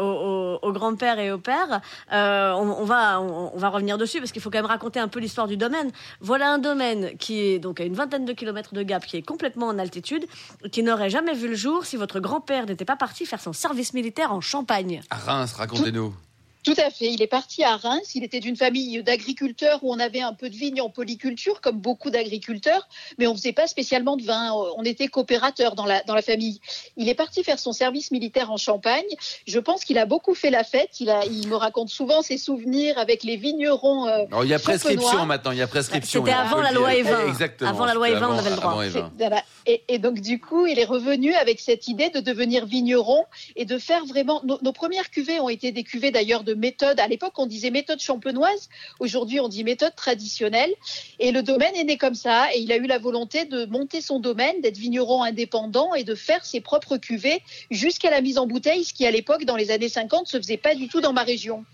au, 0.62 0.72
grand-père 0.72 1.18
et 1.18 1.32
au 1.32 1.38
père, 1.38 1.80
euh, 2.12 2.52
on, 2.52 2.84
va, 2.84 3.20
on 3.20 3.56
va 3.56 3.68
revenir 3.70 3.98
dessus 3.98 4.20
parce 4.20 4.30
qu'il 4.30 4.40
faut 4.40 4.50
quand 4.50 4.58
même 4.58 4.66
raconter 4.66 5.00
un 5.00 5.08
peu 5.08 5.18
l'histoire 5.18 5.48
du 5.48 5.56
domaine. 5.56 5.90
Voilà 6.20 6.52
un 6.52 6.58
domaine 6.58 7.16
qui 7.18 7.40
est 7.40 7.58
donc 7.58 7.80
à 7.80 7.84
une 7.84 7.94
vingtaine 7.94 8.24
de 8.24 8.32
kilomètres 8.32 8.72
de 8.72 8.82
Gap, 8.84 9.04
qui 9.04 9.16
est 9.16 9.22
complètement 9.22 9.66
en 9.66 9.78
altitude, 9.78 10.26
qui 10.70 10.84
n'aurait 10.84 11.10
jamais 11.10 11.34
vu 11.34 11.48
le 11.48 11.56
jour 11.56 11.84
si 11.84 11.96
votre 11.96 12.20
grand-père 12.20 12.66
n'était 12.66 12.84
pas 12.84 12.96
parti 12.96 13.26
faire 13.26 13.40
son 13.40 13.52
service 13.52 13.92
militaire 13.92 14.32
en 14.32 14.40
Champagne. 14.40 15.02
À 15.10 15.16
Reims, 15.16 15.52
racontez-nous. 15.54 16.14
Tout 16.62 16.74
à 16.76 16.90
fait. 16.90 17.06
Il 17.12 17.22
est 17.22 17.26
parti 17.26 17.64
à 17.64 17.76
Reims. 17.76 18.14
Il 18.14 18.22
était 18.24 18.40
d'une 18.40 18.56
famille 18.56 19.02
d'agriculteurs 19.02 19.78
où 19.82 19.92
on 19.92 19.98
avait 19.98 20.20
un 20.20 20.34
peu 20.34 20.50
de 20.50 20.56
vignes 20.56 20.80
en 20.80 20.90
polyculture, 20.90 21.60
comme 21.60 21.78
beaucoup 21.78 22.10
d'agriculteurs, 22.10 22.86
mais 23.18 23.26
on 23.26 23.34
faisait 23.34 23.52
pas 23.52 23.66
spécialement 23.66 24.16
de 24.16 24.22
vin. 24.22 24.52
On 24.76 24.82
était 24.84 25.08
coopérateurs 25.08 25.74
dans 25.74 25.86
la, 25.86 26.02
dans 26.02 26.14
la 26.14 26.22
famille. 26.22 26.60
Il 26.96 27.08
est 27.08 27.14
parti 27.14 27.42
faire 27.42 27.58
son 27.58 27.72
service 27.72 28.10
militaire 28.10 28.50
en 28.50 28.56
Champagne. 28.56 29.04
Je 29.46 29.58
pense 29.58 29.84
qu'il 29.84 29.98
a 29.98 30.06
beaucoup 30.06 30.34
fait 30.34 30.50
la 30.50 30.64
fête. 30.64 31.00
Il, 31.00 31.08
a, 31.10 31.24
il 31.24 31.48
me 31.48 31.56
raconte 31.56 31.88
souvent 31.88 32.20
ses 32.22 32.36
souvenirs 32.36 32.98
avec 32.98 33.24
les 33.24 33.36
vignerons. 33.36 34.06
euh, 34.06 34.26
Alors, 34.26 34.44
il 34.44 34.50
y 34.50 34.54
a 34.54 34.58
prescription 34.58 35.24
maintenant, 35.26 35.52
il 35.52 35.58
y 35.58 35.62
a 35.62 35.66
prescription. 35.66 36.24
C'était 36.24 36.36
avant 36.36 36.60
la 36.60 36.72
loi 36.72 36.94
Evin. 36.94 37.26
Exactement. 37.28 37.70
Avant 37.70 37.84
la 37.86 37.94
loi 37.94 38.10
Evin, 38.10 38.28
on 38.28 38.38
avait 38.38 38.50
le 38.50 38.56
droit. 38.56 38.82
et 39.66 39.98
donc 39.98 40.20
du 40.20 40.40
coup, 40.40 40.66
il 40.66 40.78
est 40.78 40.84
revenu 40.84 41.34
avec 41.34 41.60
cette 41.60 41.88
idée 41.88 42.10
de 42.10 42.20
devenir 42.20 42.66
vigneron 42.66 43.24
et 43.56 43.64
de 43.64 43.78
faire 43.78 44.04
vraiment. 44.04 44.40
Nos, 44.44 44.58
nos 44.62 44.72
premières 44.72 45.10
cuvées 45.10 45.40
ont 45.40 45.48
été 45.48 45.72
des 45.72 45.84
cuvées 45.84 46.10
d'ailleurs 46.10 46.42
de 46.44 46.49
méthode. 46.54 47.00
À 47.00 47.08
l'époque, 47.08 47.32
on 47.38 47.46
disait 47.46 47.70
méthode 47.70 48.00
champenoise. 48.00 48.68
Aujourd'hui, 48.98 49.40
on 49.40 49.48
dit 49.48 49.64
méthode 49.64 49.94
traditionnelle. 49.94 50.72
Et 51.18 51.32
le 51.32 51.42
domaine 51.42 51.74
est 51.76 51.84
né 51.84 51.96
comme 51.96 52.14
ça. 52.14 52.48
Et 52.54 52.60
il 52.60 52.72
a 52.72 52.76
eu 52.76 52.86
la 52.86 52.98
volonté 52.98 53.44
de 53.44 53.66
monter 53.66 54.00
son 54.00 54.20
domaine, 54.20 54.60
d'être 54.60 54.78
vigneron 54.78 55.22
indépendant 55.22 55.94
et 55.94 56.04
de 56.04 56.14
faire 56.14 56.44
ses 56.44 56.60
propres 56.60 56.96
cuvées 56.96 57.42
jusqu'à 57.70 58.10
la 58.10 58.20
mise 58.20 58.38
en 58.38 58.46
bouteille, 58.46 58.84
ce 58.84 58.94
qui 58.94 59.06
à 59.06 59.10
l'époque, 59.10 59.44
dans 59.44 59.56
les 59.56 59.70
années 59.70 59.88
50, 59.88 60.26
se 60.26 60.36
faisait 60.36 60.56
pas 60.56 60.74
du 60.74 60.88
tout 60.88 61.00
dans 61.00 61.12
ma 61.12 61.22
région. 61.22 61.64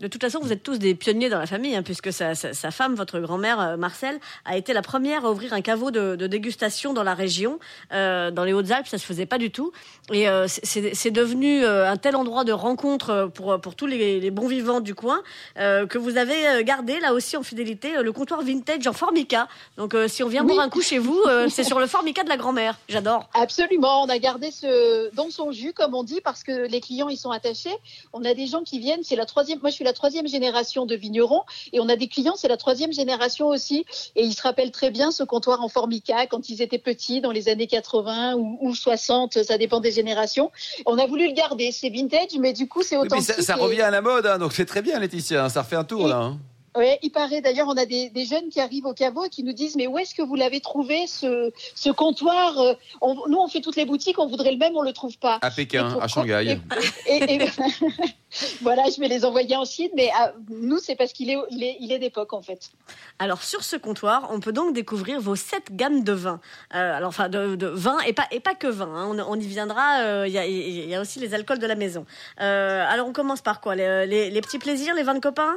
De 0.00 0.06
toute 0.08 0.20
façon, 0.20 0.40
vous 0.40 0.52
êtes 0.52 0.62
tous 0.62 0.78
des 0.78 0.94
pionniers 0.94 1.28
dans 1.28 1.38
la 1.38 1.46
famille, 1.46 1.74
hein, 1.74 1.82
puisque 1.82 2.12
sa, 2.12 2.34
femme, 2.70 2.94
votre 2.94 3.20
grand-mère 3.20 3.60
euh, 3.60 3.76
Marcel, 3.76 4.18
a 4.44 4.56
été 4.56 4.72
la 4.72 4.82
première 4.82 5.24
à 5.24 5.30
ouvrir 5.30 5.52
un 5.52 5.60
caveau 5.60 5.90
de, 5.90 6.16
dégustation 6.26 6.92
dans 6.92 7.02
la 7.02 7.14
région, 7.14 7.58
euh, 7.92 8.30
dans 8.30 8.44
les 8.44 8.52
Hautes-Alpes. 8.52 8.86
Ça 8.86 8.98
se 8.98 9.04
faisait 9.04 9.26
pas 9.26 9.38
du 9.38 9.50
tout, 9.50 9.72
et 10.12 10.28
euh, 10.28 10.46
c'est- 10.48 11.10
devenu 11.10 11.64
un 11.64 11.96
tel 11.96 12.14
endroit 12.14 12.44
de 12.44 12.52
rencontre 12.52 13.28
pour 13.34 13.60
pour 13.60 13.74
tous 13.74 13.86
les, 13.86 14.19
les 14.20 14.30
bons 14.30 14.46
vivants 14.46 14.80
du 14.80 14.94
coin 14.94 15.22
euh, 15.58 15.86
que 15.86 15.98
vous 15.98 16.16
avez 16.16 16.46
euh, 16.48 16.62
gardé 16.62 17.00
là 17.00 17.12
aussi 17.14 17.36
en 17.36 17.42
fidélité 17.42 17.96
euh, 17.96 18.02
le 18.02 18.12
comptoir 18.12 18.42
vintage 18.42 18.86
en 18.86 18.92
formica. 18.92 19.48
Donc, 19.76 19.94
euh, 19.94 20.06
si 20.08 20.22
on 20.22 20.28
vient 20.28 20.42
Oui. 20.44 20.52
boire 20.54 20.64
un 20.64 20.68
coup 20.68 20.82
chez 20.82 20.98
vous, 20.98 21.20
euh, 21.26 21.48
c'est 21.50 21.64
sur 21.64 21.80
le 21.80 21.86
formica 21.86 22.22
de 22.22 22.28
la 22.28 22.36
grand-mère. 22.36 22.78
J'adore. 22.88 23.28
Absolument, 23.34 24.02
on 24.02 24.08
a 24.08 24.18
gardé 24.18 24.50
ce 24.50 25.12
dans 25.14 25.30
son 25.30 25.50
jus, 25.52 25.72
comme 25.72 25.94
on 25.94 26.02
dit, 26.04 26.20
parce 26.22 26.42
que 26.42 26.66
les 26.68 26.80
clients 26.80 27.08
ils 27.08 27.16
sont 27.16 27.30
attachés. 27.30 27.74
On 28.12 28.24
a 28.24 28.34
des 28.34 28.46
gens 28.46 28.62
qui 28.62 28.78
viennent, 28.78 29.02
c'est 29.02 29.16
la 29.16 29.26
troisième. 29.26 29.58
Moi, 29.60 29.70
je 29.70 29.74
suis 29.76 29.84
la 29.84 29.92
troisième 29.92 30.28
génération 30.28 30.86
de 30.86 30.94
vignerons, 30.94 31.42
et 31.72 31.80
on 31.80 31.88
a 31.88 31.96
des 31.96 32.08
clients, 32.08 32.34
c'est 32.36 32.48
la 32.48 32.56
troisième 32.56 32.92
génération 32.92 33.48
aussi, 33.48 33.84
et 34.16 34.22
ils 34.24 34.34
se 34.34 34.42
rappellent 34.42 34.70
très 34.70 34.90
bien 34.90 35.10
ce 35.10 35.22
comptoir 35.24 35.62
en 35.62 35.68
formica 35.68 36.26
quand 36.26 36.48
ils 36.48 36.62
étaient 36.62 36.78
petits, 36.78 37.20
dans 37.20 37.30
les 37.32 37.48
années 37.48 37.66
80 37.66 38.34
ou, 38.36 38.58
ou 38.60 38.74
60, 38.74 39.42
ça 39.42 39.58
dépend 39.58 39.80
des 39.80 39.90
générations. 39.92 40.50
On 40.86 40.98
a 40.98 41.06
voulu 41.06 41.26
le 41.28 41.32
garder, 41.34 41.72
c'est 41.72 41.88
vintage, 41.90 42.36
mais 42.38 42.52
du 42.52 42.68
coup, 42.68 42.82
c'est 42.82 42.96
Oui, 42.96 43.06
mais 43.10 43.16
authentique. 43.16 43.34
ça, 43.36 43.42
ça 43.42 43.56
et- 43.56 43.60
revient 43.60 43.80
à 43.82 43.90
la 43.90 44.00
mode, 44.00 44.09
hein, 44.10 44.38
donc 44.38 44.52
c'est 44.52 44.66
très 44.66 44.82
bien, 44.82 44.98
Laetitia. 44.98 45.44
hein, 45.44 45.48
ça 45.48 45.62
refait 45.62 45.76
un 45.76 45.84
tour, 45.84 46.06
Et- 46.06 46.10
là. 46.10 46.16
hein. 46.18 46.38
Oui, 46.76 46.86
il 47.02 47.10
paraît. 47.10 47.40
D'ailleurs, 47.40 47.66
on 47.68 47.76
a 47.76 47.84
des, 47.84 48.10
des 48.10 48.24
jeunes 48.24 48.48
qui 48.48 48.60
arrivent 48.60 48.86
au 48.86 48.94
caveau 48.94 49.24
et 49.24 49.28
qui 49.28 49.42
nous 49.42 49.52
disent 49.52 49.74
Mais 49.76 49.86
où 49.88 49.98
est-ce 49.98 50.14
que 50.14 50.22
vous 50.22 50.36
l'avez 50.36 50.60
trouvé, 50.60 51.06
ce, 51.08 51.50
ce 51.74 51.90
comptoir 51.90 52.58
Euh, 52.58 52.74
on- 53.00 53.26
Nous, 53.28 53.38
on 53.38 53.48
fait 53.48 53.60
toutes 53.60 53.76
les 53.76 53.84
boutiques, 53.84 54.18
on 54.18 54.26
voudrait 54.28 54.52
le 54.52 54.58
même, 54.58 54.76
on 54.76 54.82
le 54.82 54.92
trouve 54.92 55.18
pas. 55.18 55.38
À 55.42 55.50
Pékin, 55.50 55.90
pour- 55.90 56.02
à 56.02 56.06
Shanghai. 56.08 56.58
Et, 57.06 57.16
et- 57.16 57.34
et- 57.34 57.40
voilà, 58.62 58.84
je 58.94 59.00
vais 59.00 59.08
les 59.08 59.24
envoyer 59.24 59.56
en 59.56 59.64
Chine, 59.64 59.90
mais 59.96 60.10
ah, 60.16 60.32
nous, 60.48 60.78
c'est 60.78 60.94
parce 60.94 61.12
qu'il 61.12 61.30
est, 61.30 61.36
il 61.50 61.62
est, 61.64 61.76
il 61.80 61.90
est 61.92 61.98
d'époque, 61.98 62.32
en 62.32 62.42
fait. 62.42 62.70
Alors 63.18 63.42
sur 63.42 63.64
ce 63.64 63.76
comptoir, 63.76 64.28
on 64.32 64.40
peut 64.40 64.52
donc 64.52 64.72
découvrir 64.74 65.20
vos 65.20 65.36
sept 65.36 65.74
gammes 65.74 66.04
de 66.04 66.12
vins. 66.12 66.40
Euh, 66.74 66.96
alors 66.96 67.08
enfin 67.08 67.28
de, 67.28 67.56
de 67.56 67.66
vins 67.66 67.98
et 68.06 68.12
pas 68.12 68.26
et 68.30 68.40
pas 68.40 68.54
que 68.54 68.66
vin. 68.68 68.86
hein. 68.94 69.08
On, 69.10 69.18
on 69.18 69.40
y 69.40 69.46
viendra. 69.46 70.00
euh, 70.02 70.24
Il 70.28 70.32
y, 70.32 70.38
a, 70.38 70.46
il 70.46 70.88
y 70.88 70.94
a 70.94 71.00
aussi 71.00 71.18
les 71.18 71.34
alcools 71.34 71.58
de 71.58 71.66
la 71.66 71.74
maison. 71.74 72.06
Euh, 72.40 72.84
alors 72.88 73.08
on 73.08 73.12
commence 73.12 73.40
par 73.42 73.60
quoi? 73.60 73.74
Les, 73.74 74.06
les- 74.06 74.30
les 74.30 74.40
petits 74.40 74.58
plaisirs, 74.58 74.94
les 74.94 75.02
vins 75.02 75.14
de 75.14 75.20
copains? 75.20 75.56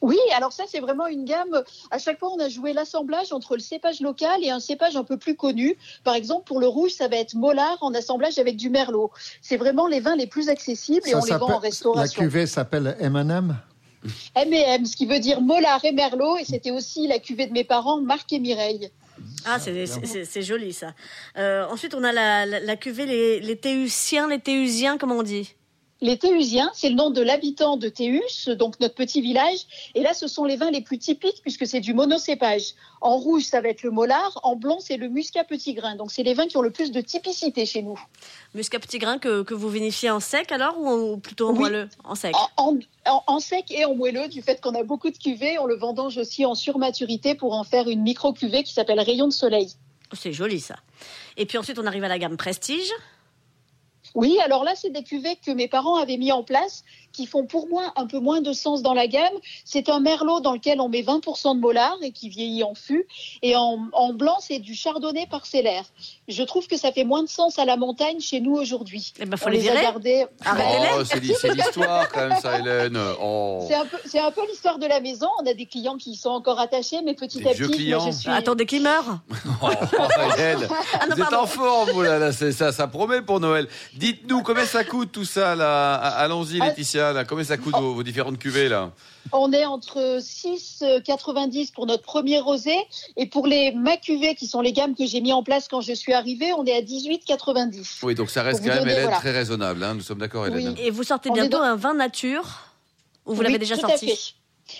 Oui, 0.00 0.18
alors 0.34 0.52
ça, 0.52 0.64
c'est 0.68 0.80
vraiment 0.80 1.06
une 1.08 1.24
gamme. 1.24 1.62
À 1.90 1.98
chaque 1.98 2.18
fois, 2.18 2.30
on 2.32 2.38
a 2.38 2.48
joué 2.48 2.72
l'assemblage 2.72 3.32
entre 3.32 3.54
le 3.54 3.60
cépage 3.60 4.00
local 4.00 4.42
et 4.44 4.50
un 4.50 4.60
cépage 4.60 4.96
un 4.96 5.04
peu 5.04 5.16
plus 5.16 5.34
connu. 5.34 5.76
Par 6.04 6.14
exemple, 6.14 6.44
pour 6.46 6.60
le 6.60 6.68
rouge, 6.68 6.92
ça 6.92 7.08
va 7.08 7.16
être 7.16 7.34
Mollard 7.34 7.78
en 7.80 7.92
assemblage 7.94 8.38
avec 8.38 8.56
du 8.56 8.70
Merlot. 8.70 9.10
C'est 9.40 9.56
vraiment 9.56 9.86
les 9.88 10.00
vins 10.00 10.16
les 10.16 10.26
plus 10.26 10.48
accessibles 10.48 11.06
et 11.06 11.10
Ça 11.12 11.18
on 11.20 11.24
les 11.24 11.30
vend 11.32 11.36
en 11.36 11.40
s'appelle- 11.40 11.52
La 11.54 11.58
restauration. 11.60 12.22
cuvée 12.22 12.46
s'appelle 12.46 12.96
M&M. 13.00 13.56
M&M, 14.34 14.84
ce 14.86 14.96
qui 14.96 15.06
veut 15.06 15.20
dire 15.20 15.40
Mollard 15.40 15.84
et 15.84 15.92
Merlot, 15.92 16.36
et 16.38 16.44
c'était 16.44 16.70
aussi 16.72 17.06
la 17.06 17.18
cuvée 17.18 17.46
de 17.46 17.52
mes 17.52 17.64
parents, 17.64 18.00
Marc 18.00 18.32
et 18.32 18.38
Mireille. 18.40 18.90
Ah 19.44 19.58
c'est 19.60 20.42
joli 20.42 20.72
ça. 20.72 20.94
Euh, 21.36 21.64
ensuite 21.70 21.94
on 21.94 22.02
a 22.02 22.12
la, 22.12 22.44
la, 22.46 22.58
la 22.60 22.76
cuvée 22.76 23.06
les, 23.06 23.40
les 23.40 23.56
Théusiens, 23.56 24.26
les 24.28 24.40
Théusiens 24.40 24.98
comment 24.98 25.16
on 25.16 25.22
dit? 25.22 25.54
Les 26.02 26.18
Théusiens, 26.18 26.68
c'est 26.74 26.88
le 26.88 26.96
nom 26.96 27.10
de 27.10 27.22
l'habitant 27.22 27.76
de 27.76 27.88
Théus, 27.88 28.48
donc 28.48 28.80
notre 28.80 28.96
petit 28.96 29.20
village. 29.22 29.60
Et 29.94 30.02
là, 30.02 30.14
ce 30.14 30.26
sont 30.26 30.44
les 30.44 30.56
vins 30.56 30.72
les 30.72 30.80
plus 30.80 30.98
typiques 30.98 31.40
puisque 31.42 31.64
c'est 31.64 31.78
du 31.78 31.94
monocépage. 31.94 32.74
En 33.00 33.16
rouge, 33.18 33.44
ça 33.44 33.60
va 33.60 33.68
être 33.68 33.84
le 33.84 33.92
Mollard. 33.92 34.40
En 34.42 34.56
blanc, 34.56 34.78
c'est 34.80 34.96
le 34.96 35.08
Muscat 35.08 35.44
petit 35.44 35.74
grain. 35.74 35.94
Donc, 35.94 36.10
c'est 36.10 36.24
les 36.24 36.34
vins 36.34 36.48
qui 36.48 36.56
ont 36.56 36.62
le 36.62 36.72
plus 36.72 36.90
de 36.90 37.00
typicité 37.00 37.66
chez 37.66 37.82
nous. 37.82 37.96
Muscat 38.52 38.80
petit 38.80 38.98
grain 38.98 39.18
que, 39.18 39.42
que 39.44 39.54
vous 39.54 39.68
vinifiez 39.70 40.10
en 40.10 40.18
sec 40.18 40.50
alors 40.50 40.76
ou, 40.80 41.18
plutôt 41.18 41.48
en 41.50 41.52
Oui. 41.52 41.60
moelleux 41.60 41.88
En 42.02 42.16
sec? 42.16 42.34
En, 42.56 42.72
en- 42.72 42.78
en- 43.06 43.22
en 43.28 43.38
sec 43.38 43.70
et 43.70 43.84
en 43.84 43.94
moelleux, 43.94 44.26
du 44.26 44.42
fait 44.42 44.60
qu'on 44.60 44.74
a 44.74 44.82
beaucoup 44.82 45.10
de 45.10 45.16
cuvées, 45.18 45.56
on 45.60 45.66
le 45.66 45.76
vendange 45.76 46.18
aussi 46.18 46.44
en 46.44 46.56
surmaturité 46.56 47.36
pour 47.36 47.52
en 47.54 47.62
faire 47.62 47.88
une 47.88 48.02
micro-cuvée 48.02 48.64
qui 48.64 48.72
s'appelle 48.72 48.98
Rayon 48.98 49.28
de 49.28 49.32
soleil. 49.32 49.70
C'est 50.14 50.32
joli 50.32 50.58
ça. 50.60 50.74
Et 51.36 51.46
puis 51.46 51.58
ensuite 51.58 51.78
on 51.78 51.86
arrive 51.86 52.04
à 52.04 52.08
la 52.08 52.18
gamme 52.18 52.36
Prestige. 52.36 52.90
Oui, 54.14 54.38
alors 54.44 54.64
là, 54.64 54.74
c'est 54.74 54.90
des 54.90 55.02
cuvées 55.02 55.36
que 55.36 55.50
mes 55.50 55.68
parents 55.68 55.96
avaient 55.96 56.18
mis 56.18 56.32
en 56.32 56.42
place, 56.42 56.84
qui 57.12 57.26
font 57.26 57.44
pour 57.46 57.68
moi 57.68 57.92
un 57.96 58.06
peu 58.06 58.18
moins 58.18 58.40
de 58.40 58.52
sens 58.52 58.82
dans 58.82 58.94
la 58.94 59.06
gamme. 59.06 59.32
C'est 59.64 59.88
un 59.88 60.00
merlot 60.00 60.40
dans 60.40 60.52
lequel 60.54 60.80
on 60.80 60.88
met 60.88 61.02
20% 61.02 61.54
de 61.56 61.60
mollard 61.60 61.96
et 62.02 62.10
qui 62.12 62.28
vieillit 62.28 62.62
en 62.64 62.74
fût. 62.74 63.06
Et 63.42 63.54
en, 63.56 63.78
en 63.92 64.12
blanc, 64.12 64.36
c'est 64.40 64.58
du 64.58 64.74
chardonnay 64.74 65.26
parcellaire. 65.30 65.84
Je 66.28 66.42
trouve 66.42 66.66
que 66.66 66.76
ça 66.76 66.92
fait 66.92 67.04
moins 67.04 67.22
de 67.22 67.28
sens 67.28 67.58
à 67.58 67.64
la 67.64 67.76
montagne 67.76 68.20
chez 68.20 68.40
nous 68.40 68.54
aujourd'hui. 68.54 69.12
Eh 69.20 69.26
ben 69.26 69.36
faut 69.36 69.46
On 69.46 69.50
les 69.50 69.60
les 69.60 69.70
a 69.70 69.82
gardés. 69.82 70.26
Oh, 70.46 71.04
c'est 71.04 71.20
l'hi- 71.20 71.34
c'est 71.40 71.52
l'histoire, 71.54 72.08
quand 72.10 72.28
même, 72.28 72.38
ça, 72.40 72.58
Hélène. 72.58 72.98
Oh. 73.22 73.66
C'est 74.06 74.18
un 74.20 74.30
peu, 74.30 74.40
l'histoire 74.48 74.78
de 74.78 74.86
la 74.86 75.00
maison. 75.00 75.28
On 75.42 75.46
a 75.50 75.54
des 75.54 75.66
clients 75.66 75.96
qui 75.96 76.12
y 76.12 76.16
sont 76.16 76.30
encore 76.30 76.58
attachés, 76.60 77.00
mais 77.04 77.14
petit 77.14 77.38
Des 77.38 77.48
à 77.48 77.52
vieux 77.52 77.66
petit, 77.68 77.88
moi, 77.90 77.98
clients. 77.98 78.10
je 78.12 78.16
suis. 78.16 78.30
Attendez 78.30 78.66
qu'ils 78.66 78.82
meurent. 78.82 79.18
Oh, 79.64 79.68
Hélène, 80.36 80.66
Ah 81.00 81.06
non, 81.08 81.14
vous 81.16 81.22
êtes 81.22 81.32
en 81.32 81.46
forme, 81.46 81.90
vous, 81.90 82.02
là, 82.02 82.32
ça, 82.32 82.72
ça 82.72 82.86
promet 82.88 83.22
pour 83.22 83.38
Noël. 83.40 83.68
Dites-nous, 83.94 84.42
combien 84.42 84.64
ça 84.64 84.82
coûte 84.84 85.12
tout 85.12 85.24
ça, 85.24 85.54
là? 85.54 85.94
Allons-y, 85.94 86.58
Ah. 86.60 86.66
Là. 87.12 87.24
Combien 87.24 87.44
ça 87.44 87.56
coûte 87.56 87.74
vos, 87.76 87.94
vos 87.94 88.02
différentes 88.02 88.38
cuvées, 88.38 88.68
là 88.68 88.92
On 89.32 89.52
est 89.52 89.64
entre 89.64 90.20
6,90 90.20 91.72
pour 91.72 91.86
notre 91.86 92.02
premier 92.02 92.38
rosé 92.38 92.74
et 93.16 93.26
pour 93.26 93.46
les 93.46 93.72
ma 93.72 93.96
cuvée 93.96 94.34
qui 94.34 94.46
sont 94.46 94.60
les 94.60 94.72
gammes 94.72 94.94
que 94.94 95.06
j'ai 95.06 95.20
mis 95.20 95.32
en 95.32 95.42
place 95.42 95.66
quand 95.68 95.80
je 95.80 95.92
suis 95.94 96.12
arrivée, 96.12 96.52
on 96.52 96.64
est 96.66 96.76
à 96.76 96.82
18,90. 96.82 98.00
Oui, 98.04 98.14
donc 98.14 98.30
ça 98.30 98.42
reste 98.42 98.60
quand 98.60 98.68
même, 98.68 98.78
donner, 98.80 98.92
Hélène, 98.92 99.04
voilà. 99.04 99.18
très 99.18 99.32
raisonnable. 99.32 99.82
hein. 99.82 99.94
Nous 99.94 100.02
sommes 100.02 100.18
d'accord, 100.18 100.46
Hélène. 100.46 100.74
Oui. 100.78 100.84
Et 100.84 100.90
vous 100.90 101.02
sortez 101.02 101.30
bientôt 101.30 101.58
dans- 101.58 101.62
un 101.64 101.76
vin 101.76 101.94
nature? 101.94 102.60
Ou 103.24 103.32
vous 103.34 103.38
Oui, 103.40 103.44
l'avez 103.46 103.58
déjà 103.58 103.76
tout 103.76 103.86
à 103.86 103.90
sorti? 103.90 104.06
fait. 104.08 104.34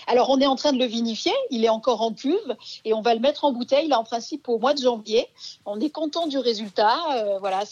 Alors, 0.07 0.31
on 0.31 0.41
est 0.41 0.47
en 0.47 0.57
train 0.57 0.73
de 0.73 0.79
le 0.79 0.85
vinifier. 0.85 1.33
Il 1.51 1.65
est 1.65 1.69
encore 1.69 2.03
en 2.03 2.13
cuve 2.13 2.57
et 2.85 2.95
on 2.95 3.03
va 3.03 3.15
le 3.15 3.21
mettre 3.21 3.45
en 3.45 3.53
bouteille, 3.53 3.89
là, 3.89 3.99
en 3.99 4.05
principe, 4.05 4.49
au 4.49 4.59
mois 4.59 4.75
de 4.75 4.81
janvier. 4.81 5.27
On 5.67 5.81
est 5.81 5.91
content 5.91 6.27
du 6.27 6.39
résultat. 6.39 6.99
Euh, 7.15 7.39
voilà, 7.39 7.63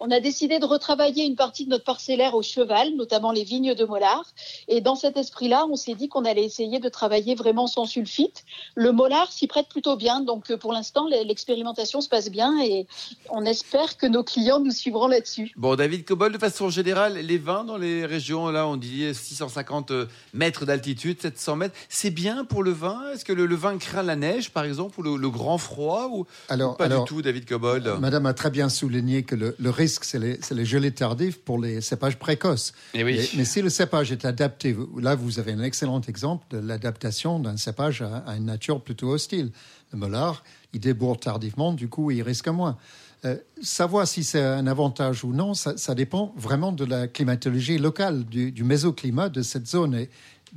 on 0.00 0.10
a 0.10 0.20
décidé 0.20 0.58
de 0.58 0.66
retravailler 0.66 1.24
une 1.24 1.36
partie 1.36 1.64
de 1.64 1.70
notre 1.70 1.84
parcellaire 1.84 2.34
au 2.34 2.42
cheval, 2.42 2.94
notamment 2.94 3.32
les 3.32 3.44
vignes 3.44 3.74
de 3.74 3.84
Mollard. 3.84 4.26
Et 4.68 4.80
dans 4.80 4.94
cet 4.94 5.16
esprit-là, 5.16 5.66
on 5.70 5.76
s'est 5.76 5.94
dit 5.94 6.08
qu'on 6.08 6.24
allait 6.24 6.44
essayer 6.44 6.78
de 6.78 6.88
travailler 6.88 7.34
vraiment 7.34 7.66
sans 7.66 7.86
sulfite. 7.86 8.44
Le 8.74 8.92
Mollard 8.92 9.32
s'y 9.32 9.46
prête 9.46 9.68
plutôt 9.68 9.96
bien. 9.96 10.20
Donc, 10.20 10.50
euh, 10.50 10.56
pour 10.56 10.72
l'instant, 10.72 11.06
l'expérimentation 11.06 12.00
se 12.00 12.08
passe 12.08 12.30
bien 12.30 12.60
et 12.62 12.86
on 13.30 13.44
espère 13.44 13.96
que 13.96 14.06
nos 14.06 14.22
clients 14.22 14.60
nous 14.60 14.70
suivront 14.70 15.08
là-dessus. 15.08 15.52
Bon, 15.56 15.74
David 15.76 16.04
Cobol, 16.04 16.32
de 16.32 16.38
façon 16.38 16.70
générale, 16.70 17.14
les 17.14 17.38
vins 17.38 17.64
dans 17.64 17.78
les 17.78 18.06
régions, 18.06 18.48
là, 18.48 18.66
on 18.66 18.76
dit 18.76 19.14
650 19.14 19.92
mètres 20.34 20.64
d'altitude, 20.64 21.20
700 21.20 21.56
mètres, 21.56 21.67
c'est 21.88 22.10
bien 22.10 22.44
pour 22.44 22.62
le 22.62 22.70
vin? 22.70 23.00
Est-ce 23.12 23.24
que 23.24 23.32
le, 23.32 23.54
vin 23.54 23.78
craint 23.78 24.02
la 24.02 24.16
neige, 24.16 24.50
par 24.50 24.64
exemple, 24.64 25.00
ou 25.00 25.16
le, 25.16 25.30
grand 25.30 25.58
froid 25.58 26.08
ou, 26.12 26.26
alors, 26.48 26.76
pas 26.76 26.88
du 26.88 26.96
tout, 27.06 27.22
David 27.22 27.46
Cobold? 27.46 27.98
Madame 28.00 28.26
a 28.26 28.34
très 28.34 28.50
bien 28.50 28.68
souligné 28.68 29.22
que 29.22 29.34
le, 29.34 29.70
risque, 29.70 30.04
c'est 30.04 30.18
les, 30.18 30.38
les, 30.50 30.64
gelées 30.64 30.92
tardives 30.92 31.38
pour 31.40 31.60
les 31.60 31.80
cépages 31.80 32.18
précoces. 32.18 32.72
Et 32.94 33.00
eh 33.00 33.04
mais, 33.04 33.44
si 33.44 33.62
le 33.62 33.70
cépage 33.70 34.12
est 34.12 34.24
adapté, 34.24 34.76
là, 34.98 35.14
vous 35.14 35.38
avez 35.38 35.52
un 35.52 35.62
excellent 35.62 36.00
exemple 36.02 36.46
de 36.50 36.58
l'adaptation 36.58 37.38
d'un 37.38 37.56
cépage 37.56 38.02
à, 38.02 38.36
une 38.36 38.46
nature 38.46 38.80
plutôt 38.80 39.10
hostile. 39.10 39.50
Le 39.92 39.98
molar, 39.98 40.42
il 40.72 40.80
débourde 40.80 41.20
tardivement, 41.20 41.72
du 41.72 41.88
coup, 41.88 42.10
il 42.10 42.22
risque 42.22 42.48
moins. 42.48 42.76
Euh, 43.24 43.36
savoir 43.60 44.06
si 44.06 44.22
c'est 44.22 44.42
un 44.42 44.68
avantage 44.68 45.24
ou 45.24 45.32
non, 45.32 45.54
ça, 45.54 45.94
dépend 45.94 46.32
vraiment 46.36 46.70
de 46.70 46.84
la 46.84 47.08
climatologie 47.08 47.78
locale, 47.78 48.24
du, 48.24 48.52
du 48.52 48.62
mésoclimat 48.62 49.28
de 49.28 49.42
cette 49.42 49.66
zone. 49.66 49.94
Et 49.94 50.08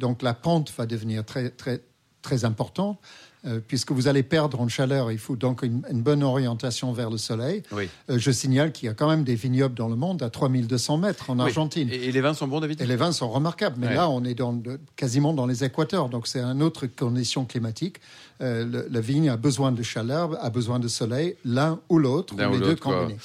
donc 0.01 0.21
la 0.21 0.33
pente 0.33 0.73
va 0.77 0.85
devenir 0.85 1.23
très, 1.23 1.51
très, 1.51 1.81
très 2.21 2.43
importante. 2.43 2.99
Euh, 3.43 3.59
puisque 3.59 3.91
vous 3.91 4.07
allez 4.07 4.21
perdre 4.21 4.61
en 4.61 4.67
chaleur, 4.67 5.11
il 5.11 5.17
faut 5.17 5.35
donc 5.35 5.63
une, 5.63 5.81
bonne 5.93 6.21
orientation 6.21 6.93
vers 6.93 7.09
le 7.09 7.17
soleil. 7.17 7.63
Euh, 7.73 7.87
je 8.09 8.29
signale 8.29 8.71
qu'il 8.71 8.85
y 8.85 8.89
a 8.89 8.93
quand 8.93 9.09
même 9.09 9.23
des 9.23 9.33
vignobles 9.33 9.73
dans 9.73 9.87
le 9.87 9.95
monde 9.95 10.21
à 10.21 10.29
3200 10.29 10.97
mètres 10.97 11.31
en 11.31 11.39
Argentine. 11.39 11.89
Et, 11.91 12.11
les 12.11 12.21
vins 12.21 12.35
sont 12.35 12.47
bons, 12.47 12.59
David? 12.59 12.79
Et 12.81 12.85
les 12.85 12.95
vins 12.95 13.11
sont 13.11 13.31
remarquables. 13.31 13.77
Mais 13.79 13.95
là, 13.95 14.09
on 14.11 14.23
est 14.25 14.35
dans, 14.35 14.61
quasiment 14.95 15.33
dans 15.33 15.47
les 15.47 15.63
équateurs, 15.63 16.09
donc 16.09 16.27
c'est 16.27 16.39
une 16.39 16.61
autre 16.61 16.85
condition 16.85 17.45
climatique. 17.45 17.97
Euh, 18.41 18.87
la 18.89 19.01
vigne 19.01 19.29
a 19.29 19.37
besoin 19.37 19.71
de 19.71 19.81
chaleur, 19.83 20.37
a 20.43 20.49
besoin 20.49 20.79
de 20.79 20.87
soleil, 20.87 21.35
l'un 21.45 21.79
ou 21.89 21.97
l'autre, 21.97 22.35
ou 22.35 22.51
les 22.51 22.59
deux 22.59 22.75
combinés. 22.75 23.17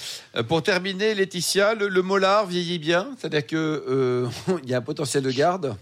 pour 0.48 0.62
terminer, 0.62 1.14
Laetitia, 1.14 1.74
le, 1.74 1.88
le 1.88 2.02
molar 2.02 2.46
vieillit 2.46 2.78
bien, 2.78 3.08
c'est-à-dire 3.18 3.46
qu'il 3.46 3.56
y 4.66 4.74
a 4.74 4.78
un 4.78 4.82
potentiel 4.82 5.22
de 5.22 5.30
garde? 5.30 5.76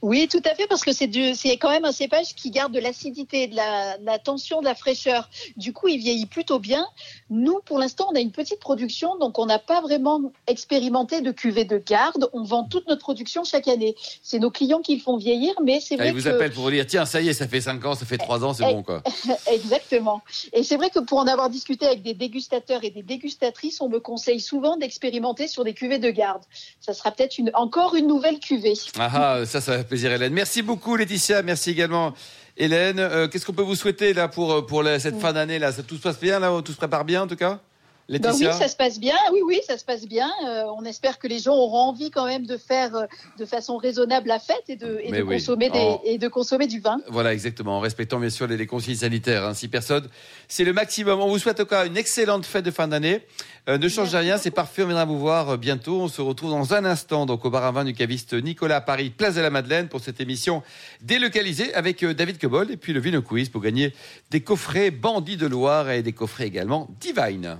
Oui, 0.00 0.28
tout 0.30 0.42
à 0.44 0.54
fait, 0.54 0.66
parce 0.66 0.82
que 0.82 0.92
c'est 0.92 1.56
quand 1.58 1.70
même 1.70 1.84
un 1.84 1.92
cépage 1.92 2.34
qui 2.34 2.50
garde 2.50 2.72
de 2.72 2.80
l'acidité, 2.80 3.46
de 3.46 3.56
la, 3.56 3.73
tension, 4.22 4.60
de 4.60 4.64
la 4.64 4.74
fraîcheur. 4.74 5.28
Du 5.56 5.72
coup, 5.72 5.88
il 5.88 5.98
vieillit 5.98 6.26
plutôt 6.26 6.58
bien. 6.58 6.86
Nous, 7.30 7.60
pour 7.64 7.78
l'instant, 7.78 8.08
on 8.10 8.16
a 8.16 8.20
une 8.20 8.32
petite 8.32 8.60
production, 8.60 9.16
donc 9.18 9.38
on 9.38 9.46
n'a 9.46 9.58
pas 9.58 9.80
vraiment 9.80 10.32
expérimenté 10.46 11.20
de 11.20 11.30
cuvée 11.30 11.64
de 11.64 11.78
garde. 11.78 12.28
On 12.32 12.42
vend 12.42 12.64
toute 12.64 12.88
notre 12.88 13.00
production 13.00 13.44
chaque 13.44 13.68
année. 13.68 13.94
C'est 14.22 14.38
nos 14.38 14.50
clients 14.50 14.80
qui 14.80 14.96
le 14.96 15.02
font 15.02 15.16
vieillir, 15.16 15.54
mais 15.62 15.80
c'est 15.80 15.96
vrai 15.96 16.06
ah, 16.06 16.10
Ils 16.10 16.14
vous 16.14 16.28
appellent 16.28 16.52
pour 16.52 16.64
vous 16.64 16.70
dire, 16.70 16.86
tiens, 16.86 17.04
ça 17.04 17.20
y 17.20 17.28
est, 17.28 17.34
ça 17.34 17.48
fait 17.48 17.60
5 17.60 17.84
ans, 17.84 17.94
ça 17.94 18.06
fait 18.06 18.18
3 18.18 18.44
ans, 18.44 18.54
c'est 18.54 18.64
bon, 18.64 18.82
quoi. 18.82 19.02
Exactement. 19.52 20.22
Et 20.52 20.62
c'est 20.62 20.76
vrai 20.76 20.90
que 20.90 21.00
pour 21.00 21.18
en 21.18 21.26
avoir 21.26 21.50
discuté 21.50 21.86
avec 21.86 22.02
des 22.02 22.14
dégustateurs 22.14 22.84
et 22.84 22.90
des 22.90 23.02
dégustatrices, 23.02 23.80
on 23.80 23.88
me 23.88 24.00
conseille 24.00 24.40
souvent 24.40 24.76
d'expérimenter 24.76 25.48
sur 25.48 25.64
des 25.64 25.74
cuvées 25.74 25.98
de 25.98 26.10
garde. 26.10 26.42
Ça 26.80 26.92
sera 26.92 27.10
peut-être 27.10 27.38
une, 27.38 27.50
encore 27.54 27.94
une 27.94 28.06
nouvelle 28.06 28.38
cuvée. 28.38 28.74
Ah, 28.98 29.10
ah 29.14 29.46
ça, 29.46 29.60
ça 29.60 29.78
fait 29.78 29.84
plaisir, 29.84 30.12
Hélène. 30.12 30.32
Merci 30.32 30.62
beaucoup, 30.62 30.96
Laetitia. 30.96 31.42
Merci 31.42 31.70
également. 31.70 32.14
Hélène, 32.56 32.98
euh, 33.00 33.26
qu'est-ce 33.28 33.44
qu'on 33.44 33.52
peut 33.52 33.62
vous 33.62 33.74
souhaiter 33.74 34.12
là 34.12 34.28
pour, 34.28 34.66
pour 34.66 34.84
cette 34.98 35.18
fin 35.20 35.32
d'année 35.32 35.58
là? 35.58 35.72
Tout 35.72 35.96
se 35.96 36.02
passe 36.02 36.20
bien 36.20 36.38
là? 36.38 36.62
Tout 36.62 36.72
se 36.72 36.76
prépare 36.76 37.04
bien 37.04 37.22
en 37.22 37.26
tout 37.26 37.36
cas? 37.36 37.60
Ben 38.08 38.32
oui, 38.34 38.44
ça 38.44 38.68
se 38.68 38.76
passe 38.76 39.00
bien. 39.00 39.14
Oui, 39.32 39.40
oui, 39.44 39.60
ça 39.66 39.78
se 39.78 39.84
passe 39.84 40.06
bien. 40.06 40.30
Euh, 40.46 40.64
on 40.76 40.84
espère 40.84 41.18
que 41.18 41.26
les 41.26 41.38
gens 41.38 41.54
auront 41.54 41.88
envie 41.88 42.10
quand 42.10 42.26
même 42.26 42.46
de 42.46 42.56
faire 42.58 42.94
euh, 42.94 43.06
de 43.38 43.46
façon 43.46 43.78
raisonnable 43.78 44.28
la 44.28 44.38
fête 44.38 44.64
et 44.68 44.76
de, 44.76 45.00
et 45.02 45.10
de 45.10 45.22
consommer 45.22 45.70
des, 45.70 45.96
et 46.04 46.18
de 46.18 46.28
consommer 46.28 46.66
du 46.66 46.80
vin. 46.80 46.98
Voilà, 47.08 47.32
exactement, 47.32 47.78
en 47.78 47.80
respectant 47.80 48.20
bien 48.20 48.30
sûr 48.30 48.46
les, 48.46 48.66
consignes 48.66 48.96
sanitaires. 48.96 49.44
Hein. 49.44 49.54
Six 49.54 49.68
personnes, 49.68 50.08
c'est 50.48 50.64
le 50.64 50.74
maximum. 50.74 51.20
On 51.20 51.28
vous 51.28 51.38
souhaite 51.38 51.56
tout 51.56 51.64
cas 51.64 51.86
une 51.86 51.96
excellente 51.96 52.44
fête 52.44 52.64
de 52.64 52.70
fin 52.70 52.88
d'année. 52.88 53.22
Euh, 53.70 53.78
ne 53.78 53.88
changez 53.88 54.18
rien, 54.18 54.36
c'est 54.36 54.50
parfait. 54.50 54.82
On 54.82 54.86
viendra 54.86 55.06
vous 55.06 55.18
voir 55.18 55.56
bientôt. 55.56 56.02
On 56.02 56.08
se 56.08 56.20
retrouve 56.20 56.50
dans 56.50 56.74
un 56.74 56.84
instant 56.84 57.24
donc 57.24 57.44
au 57.46 57.50
bar 57.50 57.64
à 57.64 57.72
vin 57.72 57.84
du 57.84 57.94
caviste 57.94 58.34
Nicolas 58.34 58.76
à 58.76 58.80
Paris, 58.82 59.10
place 59.10 59.36
de 59.36 59.40
la 59.40 59.50
Madeleine, 59.50 59.88
pour 59.88 60.00
cette 60.00 60.20
émission 60.20 60.62
délocalisée 61.00 61.72
avec 61.74 62.04
David 62.04 62.38
Cobold 62.38 62.70
et 62.70 62.76
puis 62.76 62.92
le 62.92 63.00
Vino 63.00 63.22
Quiz 63.22 63.48
pour 63.48 63.62
gagner 63.62 63.94
des 64.30 64.42
coffrets 64.42 64.90
Bandits 64.90 65.38
de 65.38 65.46
Loire 65.46 65.90
et 65.90 66.02
des 66.02 66.12
coffrets 66.12 66.46
également 66.46 66.88
Divine. 67.00 67.58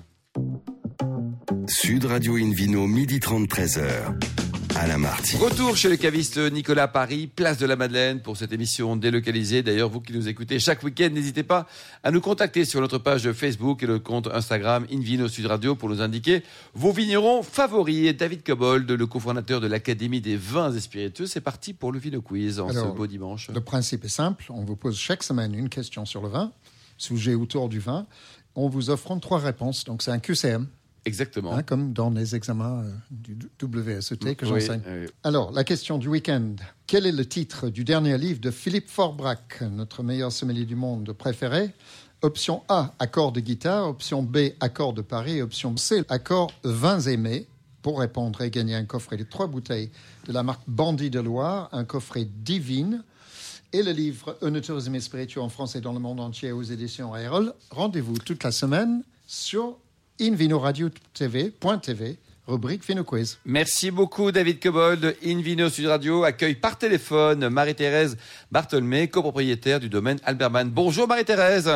Sud 1.66 2.04
Radio 2.04 2.36
Invino, 2.36 2.86
midi 2.86 3.20
30, 3.20 3.48
13h. 3.48 4.18
À 4.76 4.88
la 4.88 4.98
Marty. 4.98 5.36
Retour 5.36 5.76
chez 5.76 5.88
le 5.88 5.96
caviste 5.96 6.36
Nicolas 6.36 6.88
Paris, 6.88 7.28
place 7.28 7.58
de 7.58 7.66
la 7.66 7.76
Madeleine 7.76 8.20
pour 8.20 8.36
cette 8.36 8.52
émission 8.52 8.96
délocalisée. 8.96 9.62
D'ailleurs, 9.62 9.88
vous 9.88 10.00
qui 10.00 10.12
nous 10.12 10.28
écoutez 10.28 10.58
chaque 10.58 10.82
week-end, 10.82 11.10
n'hésitez 11.12 11.44
pas 11.44 11.68
à 12.02 12.10
nous 12.10 12.20
contacter 12.20 12.64
sur 12.64 12.80
notre 12.80 12.98
page 12.98 13.30
Facebook 13.32 13.84
et 13.84 13.86
le 13.86 14.00
compte 14.00 14.26
Instagram 14.26 14.84
Invino 14.92 15.28
Sud 15.28 15.46
Radio 15.46 15.76
pour 15.76 15.88
nous 15.88 16.02
indiquer 16.02 16.42
vos 16.74 16.90
vignerons 16.90 17.44
favoris. 17.44 18.08
Et 18.08 18.12
David 18.12 18.42
Cobold, 18.42 18.90
le 18.90 19.06
cofondateur 19.06 19.60
de 19.60 19.68
l'Académie 19.68 20.20
des 20.20 20.36
vins 20.36 20.72
et 20.72 20.80
spiritueux, 20.80 21.26
c'est 21.26 21.40
parti 21.40 21.72
pour 21.72 21.92
le 21.92 22.00
Vino 22.00 22.20
Quiz 22.20 22.58
en 22.58 22.70
ce 22.70 22.92
beau 22.94 23.06
dimanche. 23.06 23.48
Le 23.54 23.60
principe 23.60 24.04
est 24.04 24.08
simple. 24.08 24.46
On 24.50 24.64
vous 24.64 24.76
pose 24.76 24.98
chaque 24.98 25.22
semaine 25.22 25.54
une 25.54 25.68
question 25.68 26.04
sur 26.04 26.20
le 26.20 26.28
vin, 26.28 26.50
sujet 26.98 27.34
autour 27.34 27.68
du 27.68 27.78
vin. 27.78 28.06
On 28.56 28.68
vous 28.68 28.90
offre 28.90 29.18
trois 29.18 29.38
réponses. 29.38 29.84
Donc, 29.84 30.02
c'est 30.02 30.10
un 30.10 30.18
QCM. 30.18 30.66
Exactement. 31.06 31.52
Hein, 31.52 31.62
comme 31.62 31.92
dans 31.92 32.10
les 32.10 32.34
examens 32.34 32.82
euh, 32.82 32.90
du 33.10 33.36
WSET 33.62 34.36
que 34.36 34.46
j'enseigne. 34.46 34.80
Alors, 35.22 35.52
la 35.52 35.64
question 35.64 35.98
du 35.98 36.08
week-end. 36.08 36.56
Quel 36.86 37.06
est 37.06 37.12
le 37.12 37.26
titre 37.26 37.68
du 37.68 37.84
dernier 37.84 38.16
livre 38.16 38.40
de 38.40 38.50
Philippe 38.50 38.88
Forbrac, 38.88 39.60
notre 39.60 40.02
meilleur 40.02 40.32
sommelier 40.32 40.64
du 40.64 40.76
monde 40.76 41.12
préféré? 41.12 41.70
Option 42.22 42.62
A, 42.68 42.94
accord 42.98 43.32
de 43.32 43.40
guitare. 43.40 43.88
Option 43.88 44.22
B, 44.22 44.52
accord 44.60 44.94
de 44.94 45.02
Paris. 45.02 45.42
Option 45.42 45.76
C, 45.76 46.04
accord 46.08 46.50
vins 46.62 47.00
aimés. 47.00 47.46
Pour 47.82 48.00
répondre 48.00 48.40
et 48.40 48.50
gagner 48.50 48.74
un 48.74 48.86
coffret 48.86 49.18
de 49.18 49.24
trois 49.24 49.46
bouteilles 49.46 49.90
de 50.26 50.32
la 50.32 50.42
marque 50.42 50.62
Bandit 50.66 51.10
de 51.10 51.20
Loire, 51.20 51.68
un 51.72 51.84
coffret 51.84 52.24
divine 52.24 53.04
et 53.74 53.82
le 53.82 53.90
livre 53.90 54.36
Un 54.40 54.52
tourisme 54.60 55.00
spirituel 55.00 55.42
en 55.42 55.48
France 55.48 55.74
et 55.74 55.80
dans 55.80 55.92
le 55.92 55.98
monde 55.98 56.20
entier 56.20 56.52
aux 56.52 56.62
éditions 56.62 57.12
Aérol. 57.12 57.52
Rendez-vous 57.70 58.16
toute 58.18 58.44
la 58.44 58.52
semaine 58.52 59.02
sur 59.26 59.76
invinoradio.tv, 60.20 61.52
rubrique 62.46 62.86
Vino 62.86 63.02
Quiz. 63.02 63.38
Merci 63.44 63.90
beaucoup 63.90 64.30
David 64.30 64.62
Cobold. 64.62 65.16
Invino 65.26 65.68
Sud 65.68 65.86
Radio 65.86 66.22
accueille 66.22 66.54
par 66.54 66.78
téléphone 66.78 67.48
Marie-Thérèse 67.48 68.16
Bartholmé, 68.52 69.08
copropriétaire 69.08 69.80
du 69.80 69.88
domaine 69.88 70.20
Alberman. 70.24 70.70
Bonjour 70.70 71.08
Marie-Thérèse. 71.08 71.68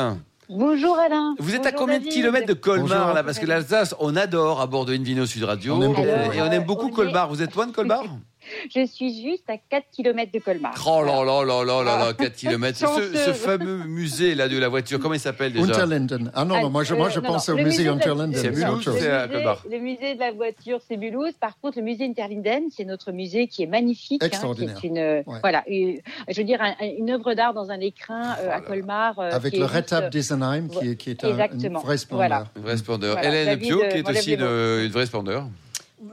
Bonjour 0.49 0.97
Alain. 0.99 1.35
Vous 1.41 1.57
êtes 1.57 1.67
à 1.67 1.73
combien 1.73 1.99
de 1.99 2.07
kilomètres 2.07 2.47
de 2.47 2.55
Colmar 2.55 3.13
là? 3.13 3.25
Parce 3.25 3.41
que 3.41 3.45
l'Alsace, 3.47 3.97
on 3.99 4.15
adore 4.15 4.61
à 4.61 4.69
bord 4.69 4.85
de 4.85 4.95
Invino 4.95 5.27
Sud 5.27 5.43
Radio. 5.43 5.75
On 5.75 5.83
aime 5.83 6.33
et 6.33 6.41
on 6.41 6.51
aime 6.53 6.65
beaucoup 6.65 6.91
Colmar. 6.91 7.29
Vous 7.29 7.43
êtes 7.43 7.57
loin 7.57 7.67
de 7.67 7.73
Colmar? 7.73 8.05
Je 8.75 8.87
suis 8.87 9.23
juste 9.23 9.49
à 9.49 9.57
4 9.57 9.87
km 9.93 10.33
de 10.33 10.39
Colmar. 10.39 10.75
Oh 10.87 11.03
là 11.03 11.25
là 11.25 11.45
là 11.45 11.65
là 11.65 11.83
là 11.83 11.99
là, 12.07 12.13
4 12.15 12.35
km. 12.35 12.79
Ce, 12.79 13.33
fameux 13.33 13.85
musée 13.85 14.35
là 14.35 14.49
de 14.49 14.59
la 14.59 14.69
voiture, 14.69 14.99
comment 15.01 15.15
il 15.15 15.21
s'appelle 15.21 15.53
déjà 15.53 15.65
Unterlinden. 15.65 16.31
Ah 16.35 16.45
non, 16.45 16.61
non 16.61 16.71
moi 16.71 16.85
je, 16.85 16.95
moi, 16.95 17.09
je 17.09 17.21
pense 17.21 17.49
au 17.49 17.57
musée 17.57 17.89
Unterlinden. 17.89 18.35
C'est 18.41 18.51
Mulhouse 18.51 18.89
c'est 18.99 19.11
à 19.11 19.29
Colmar 19.29 19.65
Le 19.71 19.79
musée 19.79 20.15
de 20.15 20.21
la 20.21 20.33
voiture, 20.33 20.81
c'est 20.87 20.97
Mulhouse. 20.97 21.33
Par 21.41 21.59
contre, 21.61 21.79
le 21.79 21.85
musée 21.85 22.05
Unterlinden, 22.05 22.65
c'est 22.75 22.85
notre 22.85 23.13
musée 23.13 23.47
qui 23.47 23.63
est 23.63 23.67
magnifique. 23.67 24.23
Extraordinaire. 24.23 24.77
Hein, 24.77 24.81
qui 24.81 24.87
est 24.87 24.91
une, 24.91 25.23
voilà, 25.41 25.65
je 25.69 26.37
veux 26.37 26.45
dire, 26.45 26.61
une 26.99 27.11
œuvre 27.11 27.35
d'art 27.35 27.55
dans 27.55 27.71
un 27.71 27.81
écrin 27.81 28.37
euh, 28.41 28.51
à 28.51 28.61
Colmar. 28.61 29.19
Euh, 29.19 29.31
Avec 29.33 29.57
le 29.57 29.65
Retable 29.65 30.11
d'Isenheim, 30.11 30.69
qui, 30.69 30.97
qui 30.97 31.11
est 31.11 31.25
un, 31.25 31.31
une 31.53 31.77
vraie 31.77 31.99
splendeur. 31.99 32.47
Une 32.57 32.63
vraie 32.63 32.77
splendeur. 32.77 33.25
Hélène 33.25 33.59
Pio, 33.59 33.81
qui 33.91 33.99
est 33.99 34.09
aussi 34.09 34.35
une 34.35 34.89
vraie 34.89 35.07
splendeur. 35.07 35.47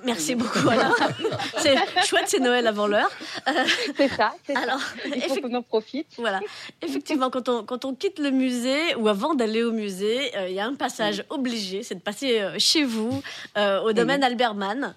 Merci 0.03 0.35
beaucoup, 0.35 0.67
Alain. 0.67 0.91
c'est 1.57 1.75
chouette, 2.05 2.25
c'est 2.27 2.39
Noël 2.39 2.65
avant 2.65 2.87
l'heure. 2.87 3.09
c'est 3.95 4.07
ça, 4.07 4.33
c'est 4.45 4.55
Alors, 4.55 4.79
Il 5.05 5.21
faut 5.21 5.41
qu'on 5.41 5.53
en 5.53 5.61
profite. 5.61 6.07
Voilà. 6.17 6.39
Effectivement, 6.81 7.29
quand 7.29 7.49
on, 7.49 7.63
quand 7.63 7.85
on 7.85 7.93
quitte 7.93 8.19
le 8.19 8.31
musée 8.31 8.95
ou 8.95 9.07
avant 9.07 9.35
d'aller 9.35 9.63
au 9.63 9.71
musée, 9.71 10.35
euh, 10.37 10.49
il 10.49 10.55
y 10.55 10.59
a 10.59 10.65
un 10.65 10.73
passage 10.73 11.23
obligé, 11.29 11.83
c'est 11.83 11.95
de 11.95 11.99
passer 11.99 12.39
euh, 12.39 12.55
chez 12.57 12.83
vous, 12.83 13.21
euh, 13.57 13.81
au 13.81 13.93
domaine 13.93 14.23
Albertman, 14.23 14.95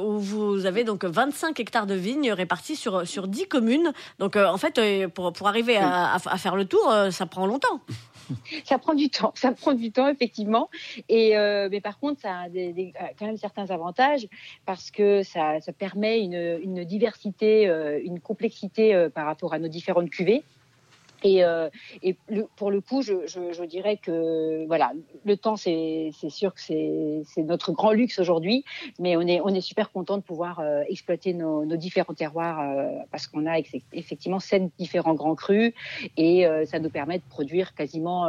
où 0.00 0.18
vous 0.18 0.66
avez 0.66 0.84
donc 0.84 1.04
25 1.04 1.60
hectares 1.60 1.86
de 1.86 1.94
vignes 1.94 2.32
répartis 2.32 2.76
sur, 2.76 3.06
sur 3.06 3.28
10 3.28 3.48
communes. 3.48 3.92
Donc, 4.18 4.36
en 4.36 4.56
fait, 4.56 4.80
pour, 5.08 5.32
pour 5.32 5.48
arriver 5.48 5.76
à, 5.76 6.14
à, 6.14 6.38
faire 6.38 6.56
le 6.56 6.64
tour, 6.64 6.92
ça 7.10 7.26
prend 7.26 7.46
longtemps. 7.46 7.80
ça 8.64 8.78
prend 8.78 8.94
du 8.94 9.10
temps, 9.10 9.32
ça 9.34 9.52
prend 9.52 9.74
du 9.74 9.92
temps 9.92 10.08
effectivement. 10.08 10.68
Et 11.08 11.36
euh, 11.36 11.68
mais 11.70 11.80
par 11.80 11.98
contre, 11.98 12.20
ça 12.20 12.40
a 12.40 12.48
euh, 12.48 12.72
quand 13.18 13.26
même 13.26 13.36
certains 13.36 13.70
avantages 13.70 14.26
parce 14.66 14.90
que 14.90 15.22
ça, 15.22 15.58
permet 15.78 16.20
une, 16.20 16.84
diversité, 16.84 17.68
euh, 17.68 18.00
une 18.02 18.20
complexité 18.20 19.08
par 19.14 19.26
rapport 19.26 19.54
à 19.54 19.58
nos 19.58 19.68
différentes 19.68 20.10
cuvées. 20.10 20.44
Et, 21.24 21.42
euh, 21.42 21.68
et 22.02 22.16
le- 22.28 22.46
pour 22.56 22.70
le 22.70 22.80
coup, 22.80 23.02
je, 23.02 23.26
je, 23.26 23.52
je 23.52 23.64
dirais 23.64 23.96
que 23.96 24.66
voilà, 24.66 24.92
le 25.24 25.36
temps, 25.36 25.56
c'est 25.56 26.10
sûr 26.28 26.52
que 26.54 26.60
c'est 26.60 27.42
notre 27.42 27.72
grand 27.72 27.92
luxe 27.92 28.18
aujourd'hui, 28.18 28.64
mais 28.98 29.16
on 29.16 29.22
est 29.22 29.40
on 29.40 29.48
est 29.48 29.60
super 29.62 29.90
content 29.90 30.16
de 30.18 30.22
pouvoir 30.22 30.60
euh, 30.60 30.82
exploiter 30.88 31.32
nos, 31.32 31.64
nos 31.64 31.76
différents 31.76 32.14
terroirs 32.14 32.60
euh, 32.60 32.88
parce 33.10 33.26
qu'on 33.26 33.46
a 33.46 33.58
effectivement 33.92 34.38
sept 34.38 34.64
différents 34.78 35.14
grands 35.14 35.34
crus 35.34 35.72
et 36.16 36.46
ça 36.66 36.78
nous 36.78 36.90
permet 36.90 37.18
de 37.18 37.24
produire 37.28 37.74
quasiment 37.74 38.28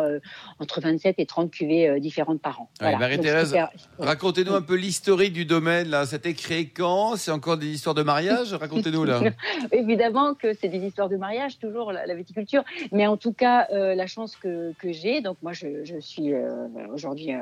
entre 0.60 0.80
27 0.82 1.16
et 1.18 1.26
30 1.26 1.52
cuvées 1.52 2.00
différentes 2.00 2.42
par 2.42 2.62
an. 2.62 2.70
Ouais, 2.82 2.96
Marie-Thérèse, 2.98 3.50
super- 3.50 3.70
Racontez-nous 4.00 4.54
un 4.54 4.62
peu 4.62 4.76
l'historique 4.76 5.34
du 5.34 5.46
domaine. 5.46 5.90
Là, 5.90 6.06
c'était 6.06 6.34
créé 6.34 6.70
quand 6.70 7.16
C'est 7.18 7.32
encore 7.32 7.58
des 7.58 7.68
histoires 7.68 7.96
de 7.96 8.04
mariage? 8.04 8.54
Racontez-nous 8.54 9.04
là. 9.04 9.20
Évidemment 9.72 10.34
que 10.34 10.54
c'est 10.54 10.70
des 10.70 10.80
histoires 10.86 11.10
de 11.10 11.18
mariage, 11.18 11.60
toujours 11.60 11.92
la, 11.92 12.06
la 12.06 12.16
viticulture. 12.16 12.64
Mais 12.92 13.08
en 13.08 13.18
tout 13.18 13.34
cas, 13.34 13.68
euh, 13.72 13.96
la 13.96 14.08
chance 14.08 14.36
que, 14.36 14.74
que 14.74 14.92
j'ai, 14.92 15.22
donc 15.22 15.38
moi 15.42 15.54
je, 15.54 15.84
je 15.84 16.00
suis 16.00 16.34
euh, 16.34 16.68
aujourd'hui 16.92 17.34
euh, 17.34 17.40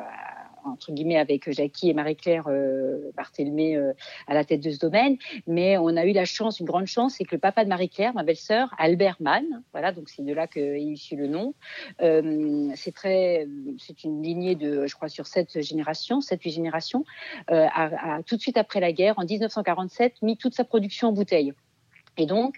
entre 0.65 0.91
guillemets 0.91 1.17
avec 1.17 1.51
Jackie 1.51 1.89
et 1.89 1.93
Marie-Claire 1.93 2.47
euh, 2.47 3.11
euh, 3.39 3.93
à 4.27 4.33
la 4.33 4.43
tête 4.43 4.61
de 4.61 4.71
ce 4.71 4.79
domaine. 4.79 5.17
Mais 5.47 5.77
on 5.77 5.95
a 5.95 6.05
eu 6.05 6.13
la 6.13 6.25
chance, 6.25 6.59
une 6.59 6.65
grande 6.65 6.87
chance, 6.87 7.15
c'est 7.17 7.25
que 7.25 7.35
le 7.35 7.39
papa 7.39 7.63
de 7.63 7.69
Marie-Claire, 7.69 8.13
ma 8.13 8.23
belle-sœur, 8.23 8.73
Albert 8.77 9.17
Mann, 9.19 9.63
voilà, 9.71 9.91
donc 9.91 10.09
c'est 10.09 10.23
de 10.23 10.33
là 10.33 10.47
qu'est 10.47 10.81
issu 10.81 11.15
le 11.15 11.27
nom. 11.27 11.53
Euh, 12.01 12.69
c'est 12.75 12.93
très, 12.93 13.47
c'est 13.79 14.03
une 14.03 14.21
lignée 14.21 14.55
de, 14.55 14.87
je 14.87 14.95
crois, 14.95 15.09
sur 15.09 15.27
sept 15.27 15.61
générations, 15.61 16.21
sept 16.21 16.41
huit 16.43 16.51
générations. 16.51 17.03
a, 17.47 18.17
a 18.17 18.23
tout 18.23 18.35
de 18.35 18.41
suite 18.41 18.57
après 18.57 18.79
la 18.79 18.91
guerre, 18.91 19.15
en 19.17 19.25
1947, 19.25 20.21
mis 20.21 20.37
toute 20.37 20.55
sa 20.55 20.63
production 20.63 21.09
en 21.09 21.11
bouteille. 21.11 21.53
Et 22.17 22.25
donc, 22.25 22.55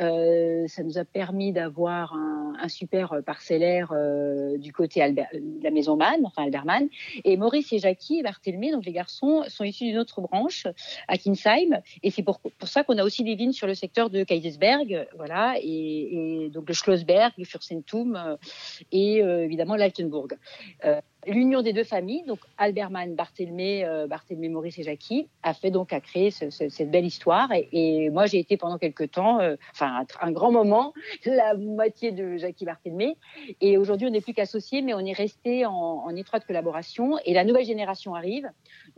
euh, 0.00 0.66
ça 0.68 0.82
nous 0.82 0.98
a 0.98 1.04
permis 1.04 1.52
d'avoir 1.52 2.14
un, 2.14 2.54
un 2.60 2.68
super 2.68 3.22
parcellaire 3.24 3.92
euh, 3.92 4.58
du 4.58 4.72
côté 4.72 5.00
Albert, 5.02 5.28
de 5.32 5.64
la 5.64 5.70
maison 5.70 5.96
Mann, 5.96 6.20
enfin 6.24 6.44
Albert 6.44 6.64
Mann. 6.66 6.88
Et 7.24 7.36
Maurice 7.36 7.72
et 7.72 7.78
Jackie 7.78 8.18
et 8.18 8.22
Barthélemy, 8.22 8.72
donc 8.72 8.84
les 8.84 8.92
garçons, 8.92 9.44
sont 9.48 9.64
issus 9.64 9.84
d'une 9.84 9.98
autre 9.98 10.20
branche 10.20 10.66
à 11.08 11.16
Kinsheim. 11.16 11.80
Et 12.02 12.10
c'est 12.10 12.22
pour, 12.22 12.40
pour 12.40 12.68
ça 12.68 12.84
qu'on 12.84 12.98
a 12.98 13.04
aussi 13.04 13.24
des 13.24 13.34
vignes 13.34 13.52
sur 13.52 13.66
le 13.66 13.74
secteur 13.74 14.10
de 14.10 14.24
Kaisersberg, 14.24 15.08
voilà, 15.16 15.54
et, 15.60 16.44
et 16.44 16.50
donc 16.50 16.68
le 16.68 16.74
Schlossberg, 16.74 17.32
le 17.38 17.44
Fürstentum 17.44 18.16
euh, 18.16 18.36
et 18.92 19.22
euh, 19.22 19.44
évidemment 19.44 19.76
l'Altenburg. 19.76 20.34
L'union 21.26 21.62
des 21.62 21.72
deux 21.72 21.84
familles, 21.84 22.22
donc 22.26 22.38
Albert 22.58 22.90
Mann, 22.90 23.14
Barthélemy, 23.14 23.84
euh, 23.84 24.06
Barthélemy, 24.06 24.48
Maurice 24.48 24.78
et 24.78 24.84
Jackie, 24.84 25.28
a 25.42 25.52
fait 25.52 25.70
donc 25.72 25.92
à 25.92 26.00
créer 26.00 26.30
ce- 26.30 26.48
ce- 26.50 26.68
cette 26.68 26.90
belle 26.90 27.04
histoire. 27.04 27.50
Et, 27.52 27.68
et 27.72 28.10
moi, 28.10 28.26
j'ai 28.26 28.38
été 28.38 28.56
pendant 28.56 28.78
quelques 28.78 29.10
temps, 29.10 29.40
euh, 29.40 29.56
enfin 29.72 30.04
un, 30.22 30.26
un 30.28 30.30
grand 30.32 30.52
moment, 30.52 30.94
la 31.26 31.54
moitié 31.54 32.12
de 32.12 32.36
Jackie 32.36 32.64
Barthélemy. 32.64 33.16
Et 33.60 33.76
aujourd'hui, 33.78 34.06
on 34.06 34.10
n'est 34.10 34.20
plus 34.20 34.32
qu'associés, 34.32 34.80
mais 34.80 34.94
on 34.94 35.00
est 35.00 35.12
resté 35.12 35.66
en, 35.66 35.72
en 35.72 36.14
étroite 36.14 36.46
collaboration. 36.46 37.18
Et 37.24 37.34
la 37.34 37.44
nouvelle 37.44 37.64
génération 37.66 38.14
arrive, 38.14 38.48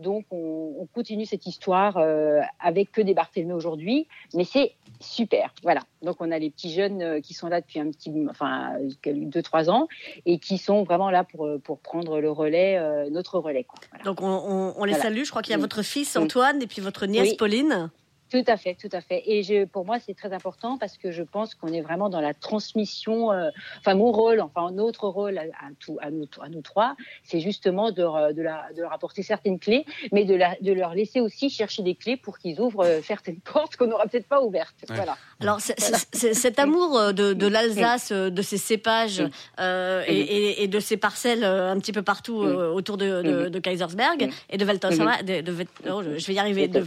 donc 0.01 0.25
on, 0.31 0.75
on 0.81 0.87
continue 0.87 1.27
cette 1.27 1.47
histoire 1.47 1.97
euh, 1.99 2.41
avec 2.59 2.91
que 2.93 3.01
des 3.01 3.15
Barthélemy 3.15 3.53
aujourd'hui, 3.53 4.07
mais 4.35 4.45
c'est 4.45 4.73
super. 5.01 5.53
Voilà. 5.63 5.83
Donc 6.03 6.17
on 6.21 6.31
a 6.31 6.39
les 6.39 6.51
petits 6.51 6.73
jeunes 6.73 7.03
euh, 7.03 7.21
qui 7.21 7.35
sont 7.35 7.49
là 7.49 7.61
depuis 7.61 7.79
un 7.81 7.91
petit, 7.91 8.13
enfin 8.29 8.73
deux 9.07 9.43
trois 9.43 9.71
ans, 9.71 9.89
et 10.27 10.39
qui 10.39 10.59
sont 10.59 10.83
vraiment 10.83 11.11
là 11.11 11.25
pour 11.25 11.49
pour 11.63 11.79
prendre 11.79 12.21
le 12.21 12.31
relais, 12.31 12.77
euh, 12.79 13.09
notre 13.11 13.39
relais. 13.39 13.65
Quoi. 13.65 13.79
Voilà. 13.91 14.05
Donc 14.05 14.21
on, 14.23 14.27
on- 14.27 14.75
on 14.77 14.85
les 14.85 14.93
Voilà. 14.93 15.03
salue. 15.03 15.23
Je 15.25 15.31
crois 15.31 15.43
qu'il 15.43 15.53
y 15.53 15.55
a 15.55 15.59
Oui. 15.59 15.63
votre 15.63 15.83
fils 15.83 16.17
Oui. 16.17 16.25
Antoine 16.25 16.63
et 16.63 16.67
puis 16.67 16.81
votre 16.81 17.07
nièce 17.07 17.31
Oui. 17.31 17.37
Pauline. 17.37 17.91
Tout 18.31 18.45
à 18.47 18.57
fait, 18.57 18.75
tout 18.77 18.89
à 18.93 19.01
fait. 19.01 19.23
Et 19.27 19.43
je, 19.43 19.65
pour 19.65 19.85
moi, 19.85 19.99
c'est 19.99 20.15
très 20.15 20.33
important 20.33 20.79
parce 20.79 20.97
que 20.97 21.11
je 21.11 21.23
pense 21.23 21.55
qu'on 21.55 21.73
est 21.73 21.81
vraiment 21.81 22.09
dans 22.09 22.21
la 22.21 22.33
transmission. 22.33 23.33
euh, 23.33 23.51
enfin, 23.81 23.95
mon 23.95 24.13
rôle, 24.13 24.41
enfin 24.41 24.71
notre 24.71 25.09
rôle 25.09 25.37
à, 25.39 25.43
à, 25.43 25.69
tout, 25.81 25.99
à, 26.01 26.11
nous, 26.11 26.27
à 26.41 26.49
nous 26.49 26.63
trois, 26.63 26.95
c'est 27.25 27.41
justement 27.41 27.91
de, 27.91 28.03
re- 28.03 28.33
de, 28.33 28.43
la, 28.43 28.67
de 28.77 28.83
leur 28.83 28.93
apporter 28.93 29.23
certaines 29.23 29.59
clés, 29.59 29.85
mais 30.13 30.25
de, 30.25 30.35
la, 30.35 30.55
de 30.61 30.73
leur 30.73 30.95
laisser 30.95 31.21
aussi 31.21 31.51
chercher 31.51 31.83
des 31.83 31.95
clés 31.95 32.17
pour 32.17 32.39
qu'ils 32.39 32.61
ouvrent 32.61 32.85
euh, 32.85 33.01
certaines 33.03 33.41
portes 33.53 33.77
qu'on 33.77 33.87
n'aura 33.89 34.07
peut-être 34.07 34.29
pas 34.29 34.41
ouvertes. 34.43 34.77
Ouais. 34.89 34.97
Voilà. 34.97 35.17
Alors 35.41 35.61
cet 35.61 36.59
amour 36.59 36.97
euh, 36.99 37.13
de, 37.13 37.33
de 37.33 37.47
l'Alsace, 37.47 38.13
euh, 38.13 38.31
de 38.31 38.43
ses 38.43 38.59
cépages 38.59 39.23
euh, 39.59 40.05
et, 40.07 40.19
et- 40.21 40.63
et 40.63 40.69
de 40.69 40.79
ses 40.81 40.97
parcelles 40.97 41.43
euh, 41.45 41.71
un 41.73 41.79
petit 41.79 41.93
peu 41.93 42.03
partout 42.03 42.43
euh, 42.43 42.71
autour 42.71 42.97
de, 42.97 43.23
de, 43.23 43.49
de 43.49 43.59
Kaisersberg 43.59 44.31
et 44.51 44.57
de 44.59 44.65
Weltonsheim, 44.65 45.23
de, 45.23 45.41
de 45.41 45.53
Wet- 45.53 45.69
oh, 45.91 46.03
je 46.17 46.27
vais 46.27 46.35
y 46.35 46.39
arriver, 46.39 46.69
de. 46.69 46.81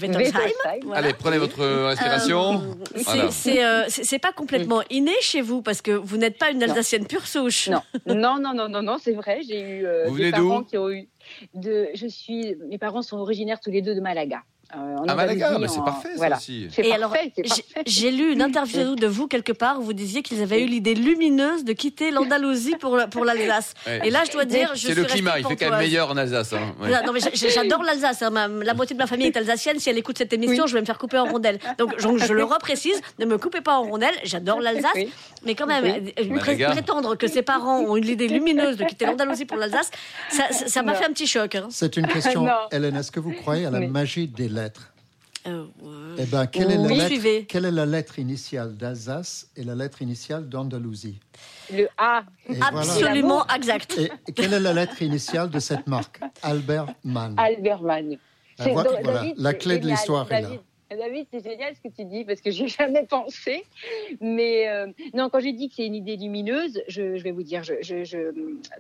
Voilà. 0.84 1.08
Allez, 1.08 1.14
prenez 1.38 1.40
votre 1.40 1.86
respiration. 1.88 2.56
Euh, 2.56 2.86
c'est- 2.96 3.04
Voilà. 3.04 3.32
c'est 3.32 3.64
euh, 3.66 3.84
c'est- 3.90 4.20
pas 4.20 4.32
complètement 4.32 4.82
inné 4.90 5.14
chez 5.22 5.42
vous 5.42 5.62
parce 5.62 5.82
que 5.82 5.92
vous 5.92 6.18
n'êtes 6.18 6.38
pas 6.38 6.52
une 6.52 6.60
Non. 6.60 6.70
Alsacienne 6.70 7.06
pure 7.08 7.28
souche. 7.28 7.70
Non, 7.70 7.82
non, 8.08 8.40
non, 8.40 8.54
non, 8.54 8.70
non, 8.70 8.82
non, 8.82 8.98
c'est 9.02 9.14
vrai. 9.14 9.42
J'ai 9.48 9.60
eu 9.62 9.86
euh, 9.86 10.06
Vous 10.08 10.18
des 10.18 10.24
venez 10.24 10.32
parents 10.32 10.64
qui 10.64 10.78
ont 10.78 10.90
eu. 10.90 11.08
De, 11.54 11.88
je 11.96 12.08
suis. 12.08 12.56
Mes 12.70 12.78
parents 12.78 13.02
sont 13.02 13.18
originaires 13.18 13.60
tous 13.60 13.72
les 13.72 13.82
deux 13.82 13.96
de 13.96 14.02
Malaga. 14.02 14.44
Euh, 14.76 14.98
en 14.98 15.04
À 15.08 15.16
Malaga, 15.16 15.50
Andalousie, 15.50 15.68
bah, 15.68 15.74
c'est 15.74 15.80
en- 15.80 15.84
parfait 15.84 16.10
ça 16.10 16.16
voilà. 16.18 16.38
aussi. 16.38 16.68
C'est 16.72 16.82
Et 16.86 16.90
parfait, 16.90 16.96
alors, 17.04 17.14
c'est 17.46 17.84
j'ai- 17.86 18.12
lu 18.12 18.32
une 18.34 18.42
interview 18.42 18.96
de 18.96 19.08
vous 19.08 19.28
quelque 19.28 19.52
part 19.52 19.80
où 19.80 19.84
vous 19.84 19.94
disiez 19.94 20.22
qu'ils 20.24 20.42
avaient 20.42 20.62
eu 20.64 20.66
l'idée 20.68 20.96
lumineuse 20.96 21.64
de 21.64 21.74
quitter 21.74 22.12
l'Andalousie 22.12 22.76
pour, 22.80 22.98
pour 23.12 23.26
l'Alsace. 23.26 23.74
Ouais. 23.88 24.02
Et 24.06 24.10
là, 24.10 24.22
je 24.26 24.32
dois 24.32 24.46
dire, 24.46 24.72
je 24.76 24.80
C'est 24.88 24.94
suis 24.94 25.02
le 25.02 25.04
climat, 25.06 25.38
il 25.40 25.46
fait 25.46 25.56
quand 25.58 25.70
même 25.72 25.80
meilleur 25.80 26.10
en 26.10 26.18
Alsace. 26.18 26.54
hein. 26.54 26.58
Ouais. 26.80 26.88
Voilà, 26.90 27.02
non, 27.04 27.12
mais 27.14 27.20
j'adore 27.34 27.84
l'Alsace. 27.84 28.22
hein. 28.22 28.30
Ma- 28.30 28.48
La 28.48 28.74
moitié 28.74 28.96
de 28.96 29.02
ma 29.02 29.08
famille 29.08 29.28
est 29.28 29.38
alsacienne. 29.38 29.78
Si 29.80 29.90
elle 29.90 29.98
écoute 29.98 30.18
cette 30.18 30.32
émission, 30.34 30.64
Oui. 30.64 30.70
je 30.70 30.74
vais 30.74 30.82
me 30.82 30.86
faire 30.86 30.98
couper 30.98 31.18
en 31.18 31.26
rondelles. 31.26 31.60
Donc, 31.78 31.94
je, 31.98 32.08
je 32.26 32.34
le 32.34 32.44
reprécise, 32.44 33.00
ne 33.20 33.26
me 33.26 33.38
coupez 33.38 33.62
pas 33.62 33.76
en 33.78 33.84
rondelles. 33.84 34.16
J'adore 34.24 34.60
l'Alsace. 34.62 34.92
Oui. 34.96 35.10
Mais 35.46 35.56
quand 35.56 35.66
même, 35.68 35.84
Oui. 35.84 36.14
euh, 36.20 36.38
pré- 36.40 36.54
Malaga. 36.56 36.70
prétendre 36.72 37.16
que 37.18 37.28
ses 37.28 37.42
parents 37.42 37.80
ont 37.82 37.98
eu 37.98 38.02
l'idée 38.02 38.28
lumineuse 38.28 38.78
de 38.78 38.86
quitter 38.86 39.06
l'Andalousie 39.06 39.46
pour 39.46 39.58
l'Alsace, 39.58 39.92
ça 40.68 40.82
m'a 40.82 40.94
fait 40.94 41.06
un 41.06 41.10
petit 41.12 41.28
choc. 41.28 41.56
hein. 41.56 41.68
C'est 41.70 41.98
une 41.98 42.08
question, 42.08 42.44
Non. 42.44 42.52
Hélène, 42.72 42.96
est-ce 42.96 43.12
que 43.12 43.20
vous 43.20 43.34
croyez 43.34 43.66
à 43.66 43.72
la 43.72 43.80
Oui. 43.80 43.88
magie 43.88 44.28
des 44.28 44.48
lettres 44.48 44.63
Euh, 45.46 45.66
euh, 45.86 46.16
Eh 46.18 46.26
ben, 46.26 46.48
quelle 46.48 46.72
est, 46.72 46.78
la 46.78 46.84
Oui. 46.84 46.96
lettre, 46.96 47.08
Suivez. 47.08 47.46
quelle 47.46 47.66
est 47.66 47.72
la 47.72 47.86
lettre 47.86 48.18
initiale 48.18 48.76
d'Alsace 48.78 49.48
et 49.58 49.64
la 49.64 49.76
lettre 49.76 50.02
initiale 50.02 50.48
d'Andalousie? 50.48 51.20
Le 51.72 51.88
A. 51.98 52.24
Et 52.48 52.54
voilà. 52.56 52.80
absolument 52.80 53.46
exact. 53.48 53.98
Et 53.98 54.32
quelle 54.32 54.54
est 54.54 54.60
la 54.60 54.72
lettre 54.74 55.02
initiale 55.02 55.50
de 55.50 55.60
cette 55.60 55.86
marque? 55.88 56.22
Albert 56.42 56.88
Mann. 57.04 57.36
Albert 57.38 57.82
Mann. 57.82 58.18
Voilà, 58.58 59.02
David, 59.02 59.34
la 59.38 59.54
clé 59.54 59.80
de 59.80 59.88
l'histoire 59.88 60.32
est 60.32 60.42
là. 60.42 60.50
David, 60.90 61.04
David, 61.04 61.28
c'est 61.32 61.44
génial 61.44 61.74
ce 61.76 61.82
que 61.88 61.94
tu 61.94 62.06
dis 62.06 62.24
parce 62.24 62.42
que 62.42 62.52
j'ai 62.52 62.68
jamais 62.80 63.04
pensé. 63.06 63.64
Mais 64.22 64.68
euh, 64.70 64.88
non, 65.14 65.30
quand 65.30 65.40
j'ai 65.40 65.54
dit 65.54 65.70
que 65.70 65.76
c'est 65.76 65.86
une 65.86 65.96
idée 65.96 66.16
lumineuse, 66.18 66.82
je, 66.88 67.18
je 67.18 67.24
vais 67.24 67.32
vous 67.32 67.44
dire, 67.44 67.64
je, 67.64 67.74
je, 67.82 68.04
je- 68.04 68.34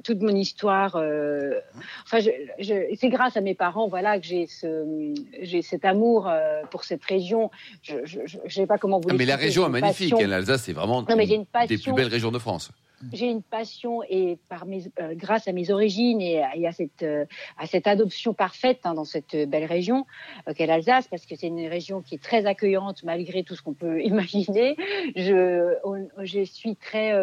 toute 0.03 0.21
mon 0.21 0.35
histoire, 0.35 0.95
euh, 0.95 1.59
enfin, 2.05 2.19
c'est 2.21 3.09
grâce 3.09 3.37
à 3.37 3.41
mes 3.41 3.55
parents, 3.55 3.87
voilà, 3.87 4.19
que 4.19 4.25
j'ai 4.25 4.47
ce, 4.47 5.13
j'ai 5.41 5.61
cet 5.61 5.85
amour 5.85 6.27
euh, 6.27 6.61
pour 6.71 6.83
cette 6.83 7.03
région. 7.03 7.49
Je, 7.81 7.95
je 8.05 8.53
sais 8.53 8.67
pas 8.67 8.77
comment 8.77 8.99
vous. 8.99 9.09
Ah, 9.09 9.15
mais 9.17 9.25
la 9.25 9.35
région 9.35 9.65
est 9.65 9.69
magnifique. 9.69 10.13
L'Alsace, 10.19 10.63
c'est 10.63 10.73
vraiment 10.73 11.01
Non, 11.01 11.15
mais 11.15 11.27
une 11.27 11.45
des 11.67 11.77
plus 11.77 11.93
belles 11.93 12.07
régions 12.07 12.31
de 12.31 12.39
France. 12.39 12.71
J'ai 13.11 13.27
une 13.29 13.41
passion 13.41 14.01
et 14.09 14.37
par 14.49 14.65
mes, 14.65 14.83
euh, 14.99 15.13
grâce 15.15 15.47
à 15.47 15.51
mes 15.51 15.71
origines 15.71 16.21
et, 16.21 16.41
à- 16.41 16.55
et 16.55 16.67
à 16.67 16.71
cette 16.71 17.03
euh, 17.03 17.25
à 17.57 17.67
cette 17.67 17.87
adoption 17.87 18.33
parfaite 18.33 18.79
hein, 18.83 18.93
dans 18.93 19.03
cette 19.05 19.35
belle 19.49 19.65
région 19.65 20.05
euh, 20.47 20.53
qu'est 20.53 20.65
l'Alsace 20.65 21.07
parce 21.07 21.25
que 21.25 21.35
c'est 21.35 21.47
une 21.47 21.67
région 21.67 22.01
qui 22.01 22.15
est 22.15 22.23
très 22.23 22.45
accueillante 22.45 23.03
malgré 23.03 23.43
tout 23.43 23.55
ce 23.55 23.61
qu'on 23.61 23.73
peut 23.73 24.01
imaginer. 24.03 24.75
Je 25.15 25.75
je 26.23 26.43
suis 26.43 26.75
très 26.75 27.13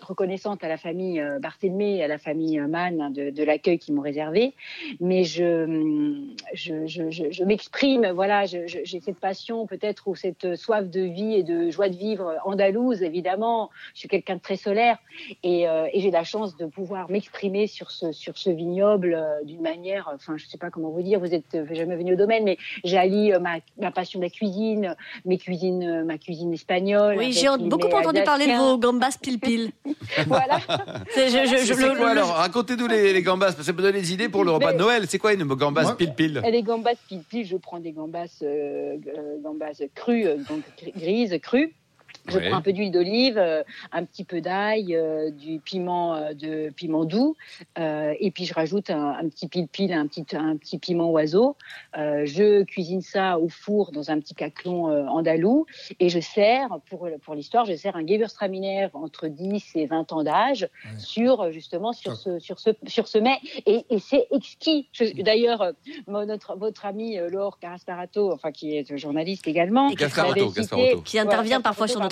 reconnaissante 0.00 0.62
à 0.64 0.68
la 0.68 0.76
famille 0.76 1.22
Barthélemy 1.40 1.98
et 1.98 2.04
à 2.04 2.08
la 2.08 2.18
famille 2.18 2.58
Mann 2.60 3.00
hein, 3.00 3.10
de, 3.10 3.42
l'accueil 3.44 3.78
qu'ils 3.78 3.94
m'ont 3.94 4.02
réservé, 4.02 4.54
mais 5.00 5.24
je 5.24 6.22
je, 6.54 6.86
je, 6.86 7.10
je, 7.10 7.30
je 7.30 7.44
m'exprime 7.44 8.10
voilà 8.10 8.44
j'ai 8.46 9.00
cette 9.00 9.18
passion 9.18 9.66
peut-être 9.66 10.08
ou 10.08 10.14
cette 10.14 10.56
soif 10.56 10.88
de 10.88 11.00
vie 11.00 11.34
et 11.34 11.42
de 11.42 11.70
joie 11.70 11.88
de 11.88 11.96
vivre 11.96 12.36
andalouse 12.44 13.02
évidemment. 13.02 13.70
Je 13.94 14.00
suis 14.00 14.08
quelqu'un 14.08 14.36
de 14.36 14.40
très 14.40 14.56
solaire 14.56 14.98
et, 15.42 15.68
euh, 15.68 15.86
et 15.92 16.00
j'ai 16.00 16.10
la 16.10 16.24
chance 16.24 16.56
de 16.56 16.66
pouvoir 16.66 17.10
m'exprimer 17.10 17.66
sur 17.66 17.90
ce 17.90 18.12
sur 18.12 18.36
ce 18.38 18.50
vignoble 18.50 19.14
euh, 19.14 19.42
d'une 19.44 19.60
manière, 19.62 20.10
enfin 20.14 20.36
je 20.36 20.46
sais 20.46 20.58
pas 20.58 20.70
comment 20.70 20.90
vous 20.90 21.02
dire, 21.02 21.20
vous 21.20 21.34
êtes 21.34 21.54
euh, 21.54 21.66
jamais 21.72 21.96
venu 21.96 22.14
au 22.14 22.16
domaine, 22.16 22.44
mais 22.44 22.58
j'allie 22.84 23.32
euh, 23.32 23.38
ma, 23.38 23.56
ma 23.80 23.90
passion 23.90 24.18
de 24.20 24.24
la 24.24 24.30
cuisine, 24.30 24.96
mes 25.24 25.38
cuisines, 25.38 25.82
euh, 25.82 26.04
ma 26.04 26.18
cuisine 26.18 26.52
espagnole. 26.52 27.16
Oui, 27.18 27.32
j'ai 27.32 27.48
beaucoup 27.58 27.88
entendu 27.88 28.22
parler 28.22 28.46
de 28.46 28.52
vos 28.52 28.78
gambas 28.78 29.16
pile-pile. 29.20 29.72
Voilà. 30.26 30.58
C'est- 31.10 31.28
je- 31.28 31.46
je- 31.46 31.64
je- 31.66 31.74
C'est 31.74 31.88
le- 31.88 31.96
quoi 31.96 32.12
le- 32.14 32.20
alors? 32.20 32.28
Racontez-nous 32.34 32.86
les, 32.86 33.12
les 33.12 33.22
gambas, 33.22 33.46
parce 33.46 33.56
que 33.56 33.62
ça 33.62 33.72
peut 33.72 33.82
donner 33.82 34.00
des 34.00 34.12
idées 34.12 34.28
pour 34.28 34.44
le 34.44 34.50
repas 34.50 34.72
de 34.72 34.78
Noël. 34.78 35.04
C'est 35.08 35.18
quoi 35.18 35.32
une 35.32 35.44
gambas 35.44 35.82
Moi- 35.82 35.96
pile-pile 35.96 36.40
Et 36.46 36.50
les 36.50 36.62
gambas 36.62 36.94
pile 37.08 37.22
pile, 37.28 37.46
je 37.46 37.56
prends 37.56 37.78
des 37.80 37.92
gambas, 37.92 38.26
euh, 38.42 38.96
gambas 39.42 39.82
crues, 39.94 40.24
donc 40.48 40.62
gri- 40.78 40.92
grises, 40.96 41.38
crues. 41.42 41.74
Je 42.28 42.38
Ouais. 42.38 42.48
prends 42.48 42.58
un 42.58 42.62
peu 42.62 42.72
d'huile 42.72 42.92
d'olive, 42.92 43.36
euh, 43.38 43.62
un 43.90 44.04
petit 44.04 44.24
peu 44.24 44.40
d'ail, 44.40 44.94
euh, 44.94 45.30
du 45.30 45.58
piment 45.60 46.14
euh, 46.14 46.34
de 46.34 46.70
piment 46.70 47.04
doux, 47.04 47.34
euh, 47.78 48.14
et 48.20 48.30
puis 48.30 48.44
je 48.44 48.54
rajoute 48.54 48.90
un, 48.90 49.10
un 49.10 49.28
petit 49.28 49.48
pile-pile, 49.48 49.92
un 49.92 50.06
petit 50.06 50.24
un 50.36 50.56
petit 50.56 50.78
piment 50.78 51.10
oiseau. 51.10 51.56
Euh, 51.98 52.22
je 52.24 52.62
cuisine 52.62 53.00
ça 53.02 53.38
au 53.38 53.48
four 53.48 53.90
dans 53.92 54.10
un 54.10 54.20
petit 54.20 54.34
caclon 54.34 54.88
euh, 54.88 55.04
andalou, 55.06 55.66
et 56.00 56.08
je 56.08 56.20
sers 56.20 56.68
pour 56.88 57.08
pour 57.22 57.34
l'histoire, 57.34 57.64
je 57.64 57.74
sers 57.74 57.96
un 57.96 58.06
Gewürztraminer 58.06 58.88
entre 58.94 59.26
10 59.28 59.76
et 59.76 59.86
20 59.86 60.12
ans 60.12 60.22
d'âge 60.22 60.68
Ouais. 60.84 60.98
sur 60.98 61.50
justement 61.50 61.92
sur 61.92 62.16
ce 62.16 62.38
sur 62.38 62.58
ce 62.60 62.70
sur 62.86 63.08
ce 63.08 63.18
mets, 63.18 63.38
et, 63.66 63.84
et 63.90 63.98
c'est 63.98 64.26
exquis. 64.30 64.88
D'ailleurs, 65.18 65.72
notre 66.06 66.56
votre 66.56 66.86
ami 66.86 67.16
Laure 67.30 67.58
Carasparato, 67.58 68.32
enfin 68.32 68.52
qui 68.52 68.76
est 68.76 68.96
journaliste 68.96 69.48
également. 69.48 69.90
Qui 69.90 71.18
intervient 71.18 71.56
Ouais, 71.58 71.62
parfois 71.62 71.88
sur 71.88 72.00
notre 72.00 72.11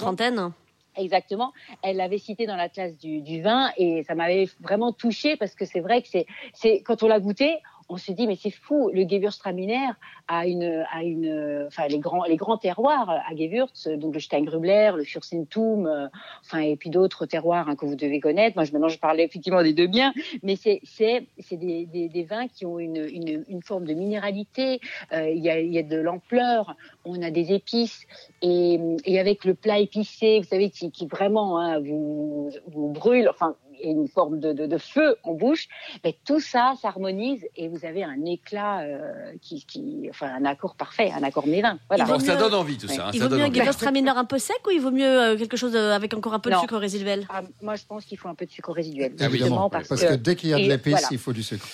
Exactement. 0.96 1.52
Elle 1.82 1.96
l'avait 1.96 2.18
cité 2.18 2.46
dans 2.46 2.56
l'atlas 2.56 2.96
du, 2.96 3.22
du 3.22 3.42
vin 3.42 3.70
et 3.76 4.02
ça 4.04 4.14
m'avait 4.14 4.48
vraiment 4.60 4.92
touché 4.92 5.36
parce 5.36 5.54
que 5.54 5.64
c'est 5.64 5.80
vrai 5.80 6.02
que 6.02 6.08
c'est, 6.08 6.26
c'est 6.52 6.82
quand 6.82 7.02
on 7.02 7.08
l'a 7.08 7.20
goûté, 7.20 7.58
on 7.90 7.98
se 7.98 8.12
dit 8.12 8.26
mais 8.26 8.36
c'est 8.36 8.56
fou. 8.64 8.90
Le 8.94 9.02
Gewürztraminer 9.06 9.90
a 10.28 10.46
une, 10.46 10.84
a 10.90 11.02
une, 11.02 11.66
enfin 11.66 11.86
les 11.88 11.98
grands, 11.98 12.24
les 12.24 12.36
grands 12.36 12.56
terroirs 12.56 13.10
à 13.10 13.34
Gewürz, 13.36 13.88
donc 13.98 14.14
le 14.14 14.20
Steingrübler, 14.20 14.92
le 14.96 15.04
Fürstentum, 15.04 15.86
euh, 15.86 16.08
enfin 16.44 16.60
et 16.60 16.76
puis 16.76 16.88
d'autres 16.88 17.26
terroirs 17.26 17.68
hein, 17.68 17.76
que 17.76 17.84
vous 17.84 17.96
devez 17.96 18.20
connaître. 18.20 18.56
Moi, 18.56 18.64
je, 18.64 18.72
maintenant, 18.72 18.88
je 18.88 18.98
parlais 18.98 19.24
effectivement 19.24 19.62
des 19.62 19.74
deux 19.74 19.88
biens, 19.88 20.12
mais 20.42 20.56
c'est, 20.56 20.80
c'est, 20.84 21.26
c'est 21.38 21.56
des, 21.56 21.84
des, 21.86 22.08
des 22.08 22.24
vins 22.24 22.48
qui 22.48 22.64
ont 22.64 22.78
une, 22.78 23.04
une, 23.12 23.44
une 23.48 23.62
forme 23.62 23.84
de 23.84 23.94
minéralité. 23.94 24.80
Euh, 25.12 25.28
Il 25.28 25.42
y, 25.42 25.50
a, 25.50 25.60
il 25.60 25.72
y 25.72 25.78
a 25.78 25.82
de 25.82 25.96
l'ampleur. 25.96 26.76
On 27.04 27.20
a 27.22 27.30
des 27.30 27.52
épices 27.52 28.06
et, 28.42 28.78
et 29.04 29.18
avec 29.18 29.44
le 29.44 29.54
plat 29.54 29.78
épicé, 29.78 30.38
vous 30.38 30.46
savez, 30.46 30.70
qui, 30.70 30.90
qui 30.90 31.06
vraiment 31.06 31.58
hein, 31.58 31.80
vous, 31.80 32.50
vous 32.68 32.88
brûle, 32.88 33.28
enfin, 33.28 33.56
et 33.82 33.88
une 33.90 34.08
forme 34.08 34.40
de, 34.40 34.52
de, 34.52 34.66
de 34.66 34.78
feu 34.78 35.16
en 35.22 35.34
bouche, 35.34 35.68
mais 36.04 36.16
tout 36.24 36.40
ça 36.40 36.74
s'harmonise 36.80 37.44
et 37.56 37.68
vous 37.68 37.84
avez 37.84 38.04
un 38.04 38.24
éclat 38.24 38.80
euh, 38.80 39.32
qui, 39.40 39.64
qui, 39.64 40.06
enfin, 40.10 40.30
un 40.38 40.44
accord 40.44 40.74
parfait, 40.74 41.10
un 41.16 41.22
accord 41.22 41.46
mévin. 41.46 41.78
Voilà. 41.88 42.04
Bon, 42.04 42.18
ça 42.18 42.34
mieux- 42.34 42.38
donne 42.40 42.54
envie 42.54 42.76
tout 42.78 42.86
Ouais. 42.88 42.94
ça. 42.94 43.08
hein, 43.08 43.10
Il 43.14 43.20
ça 43.20 43.28
vaut 43.28 43.36
mieux 43.36 43.42
un. 43.44 43.52
Gewürztraminer 43.52 44.10
un 44.10 44.24
peu 44.24 44.38
sec 44.38 44.58
ou 44.66 44.70
il 44.70 44.80
vaut 44.80 44.90
mieux 44.90 45.04
euh, 45.06 45.36
quelque 45.36 45.56
chose 45.56 45.74
euh, 45.74 45.92
avec 45.94 46.14
encore 46.14 46.34
un 46.34 46.38
peu 46.40 46.50
de 46.50 46.56
sucre 46.56 46.76
résiduel? 46.76 47.26
Ah, 47.30 47.42
moi, 47.62 47.76
je 47.76 47.84
pense 47.86 48.04
qu'il 48.04 48.18
faut 48.18 48.28
un 48.28 48.34
peu 48.34 48.46
de 48.46 48.50
sucre 48.50 48.72
résiduel. 48.72 49.14
Ah 49.20 49.24
oui, 49.30 49.38
justement, 49.38 49.70
parce 49.70 49.88
parce, 49.88 50.00
Parce 50.00 50.12
que 50.12 50.16
que, 50.18 50.22
dès 50.22 50.36
qu'il 50.36 50.50
y 50.50 50.54
a 50.54 50.58
de 50.58 50.62
l'épice, 50.62 50.92
voilà. 50.92 51.08
il 51.10 51.18
faut 51.18 51.32
du 51.32 51.42
sucre. 51.42 51.66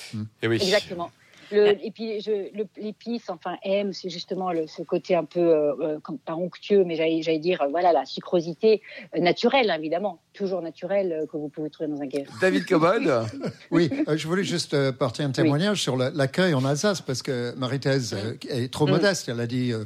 Eh 0.43 0.49
oui. 0.49 0.57
Exactement. 0.57 1.11
Le, 1.53 1.85
et 1.85 1.91
puis 1.91 2.21
je- 2.21 2.55
le- 2.57 2.67
l'épice, 2.77 3.25
enfin 3.29 3.57
aime, 3.63 3.93
c'est 3.93 4.11
justement 4.11 4.53
le, 4.53 4.67
ce 4.67 4.83
côté 4.83 5.15
un 5.15 5.25
peu, 5.25 5.41
euh, 5.41 5.75
euh, 5.81 5.99
comme 6.01 6.19
pas 6.19 6.35
onctueux, 6.35 6.85
mais 6.85 6.97
j'allais 6.97 7.23
j'allais 7.23 7.39
dire, 7.39 7.63
euh, 7.63 7.69
voilà, 7.71 7.93
la 7.93 8.05
sucrosité 8.05 8.83
naturelle, 9.19 9.73
évidemment, 9.79 10.21
toujours 10.33 10.61
naturelle 10.63 11.13
euh, 11.13 11.27
que 11.27 11.37
vous 11.37 11.49
pouvez 11.49 11.71
trouver 11.71 11.89
dans 11.91 12.01
un 12.01 12.07
guerre. 12.07 12.29
David 12.41 12.67
Cobold, 12.67 13.11
Oui, 13.71 13.91
euh, 14.09 14.17
je 14.17 14.27
voulais 14.27 14.45
juste 14.45 14.75
euh, 14.75 14.93
porter 14.93 15.23
un 15.23 15.31
témoignage 15.31 15.83
sur 15.83 15.97
la- 15.97 16.11
l'accueil 16.11 16.55
en 16.55 16.65
Alsace, 16.65 17.01
parce 17.01 17.23
que 17.23 17.55
Marie-Thèse 17.57 18.15
euh, 18.15 18.35
est 18.49 18.73
trop 18.73 18.87
Mm. 18.87 18.91
modeste. 18.91 19.29
Elle 19.29 19.41
a 19.41 19.47
dit, 19.47 19.73
euh, 19.73 19.85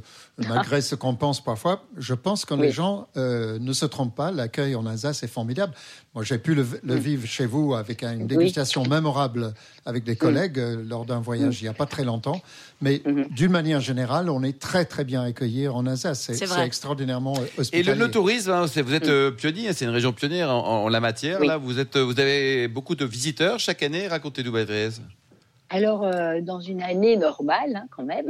malgré 0.49 0.81
ce 0.81 0.95
qu'on 0.95 1.15
pense 1.15 1.43
parfois, 1.43 1.83
je 1.97 2.15
pense 2.15 2.45
que 2.45 2.55
Oui. 2.55 2.63
les 2.63 2.71
gens 2.73 3.07
euh, 3.17 3.59
ne 3.59 3.73
se 3.73 3.87
trompent 3.87 4.15
pas. 4.17 4.31
L'accueil 4.31 4.75
en 4.75 4.87
Alsace 4.87 5.23
est 5.23 5.27
formidable. 5.29 5.73
Moi, 6.15 6.25
j'ai 6.25 6.39
pu 6.39 6.55
le, 6.55 6.67
le 6.83 6.95
vivre 6.95 7.27
chez 7.27 7.47
vous 7.47 7.75
avec 7.75 8.03
une 8.03 8.27
dégustation 8.27 8.83
mémorable 8.85 9.53
avec 9.87 10.05
des 10.05 10.17
collègues 10.17 10.59
euh, 10.59 10.83
lors 10.89 11.05
d'un 11.05 11.21
voyage 11.21 11.50
il 11.53 11.63
n'y 11.65 11.69
a 11.69 11.73
pas 11.73 11.87
très 11.87 12.05
longtemps. 12.05 12.41
Mais 12.81 13.03
d'une 13.31 13.51
manière 13.53 13.81
générale, 13.81 14.31
on 14.31 14.43
est 14.43 14.59
très, 14.59 14.85
très 14.85 15.05
bien 15.05 15.23
accueillis 15.23 15.69
en 15.69 15.87
Alsace. 15.87 16.31
C'est 16.33 16.65
extraordinairement 16.65 17.35
euh, 17.39 17.45
Et 17.57 17.61
hospitalier. 17.61 17.99
le, 17.99 18.07
le 18.07 18.11
tourisme, 18.11 18.51
hein, 18.51 18.67
vous 18.67 18.95
êtes 18.95 19.09
euh, 19.09 19.31
pionnier, 19.31 19.69
hein, 19.69 19.73
c'est 19.75 19.85
une 19.85 19.91
région 19.91 20.13
pionnière 20.13 20.51
en, 20.51 20.85
en 20.85 20.89
la 20.89 21.01
matière. 21.01 21.39
Oui. 21.41 21.47
Là, 21.47 21.57
vous 21.57 21.79
êtes, 21.79 21.97
euh, 21.97 22.05
vous 22.05 22.19
avez 22.21 22.69
beaucoup 22.69 22.95
de 22.95 23.05
visiteurs 23.05 23.59
chaque 23.59 23.83
année. 23.83 24.09
Racontez-nous, 24.09 24.53
Maîtresse. 24.53 25.01
Alors, 25.69 26.05
euh, 26.05 26.41
dans 26.41 26.61
une 26.61 26.83
année 26.83 27.17
normale, 27.17 27.77
hein, 27.77 27.87
quand 27.95 28.03
même, 28.05 28.27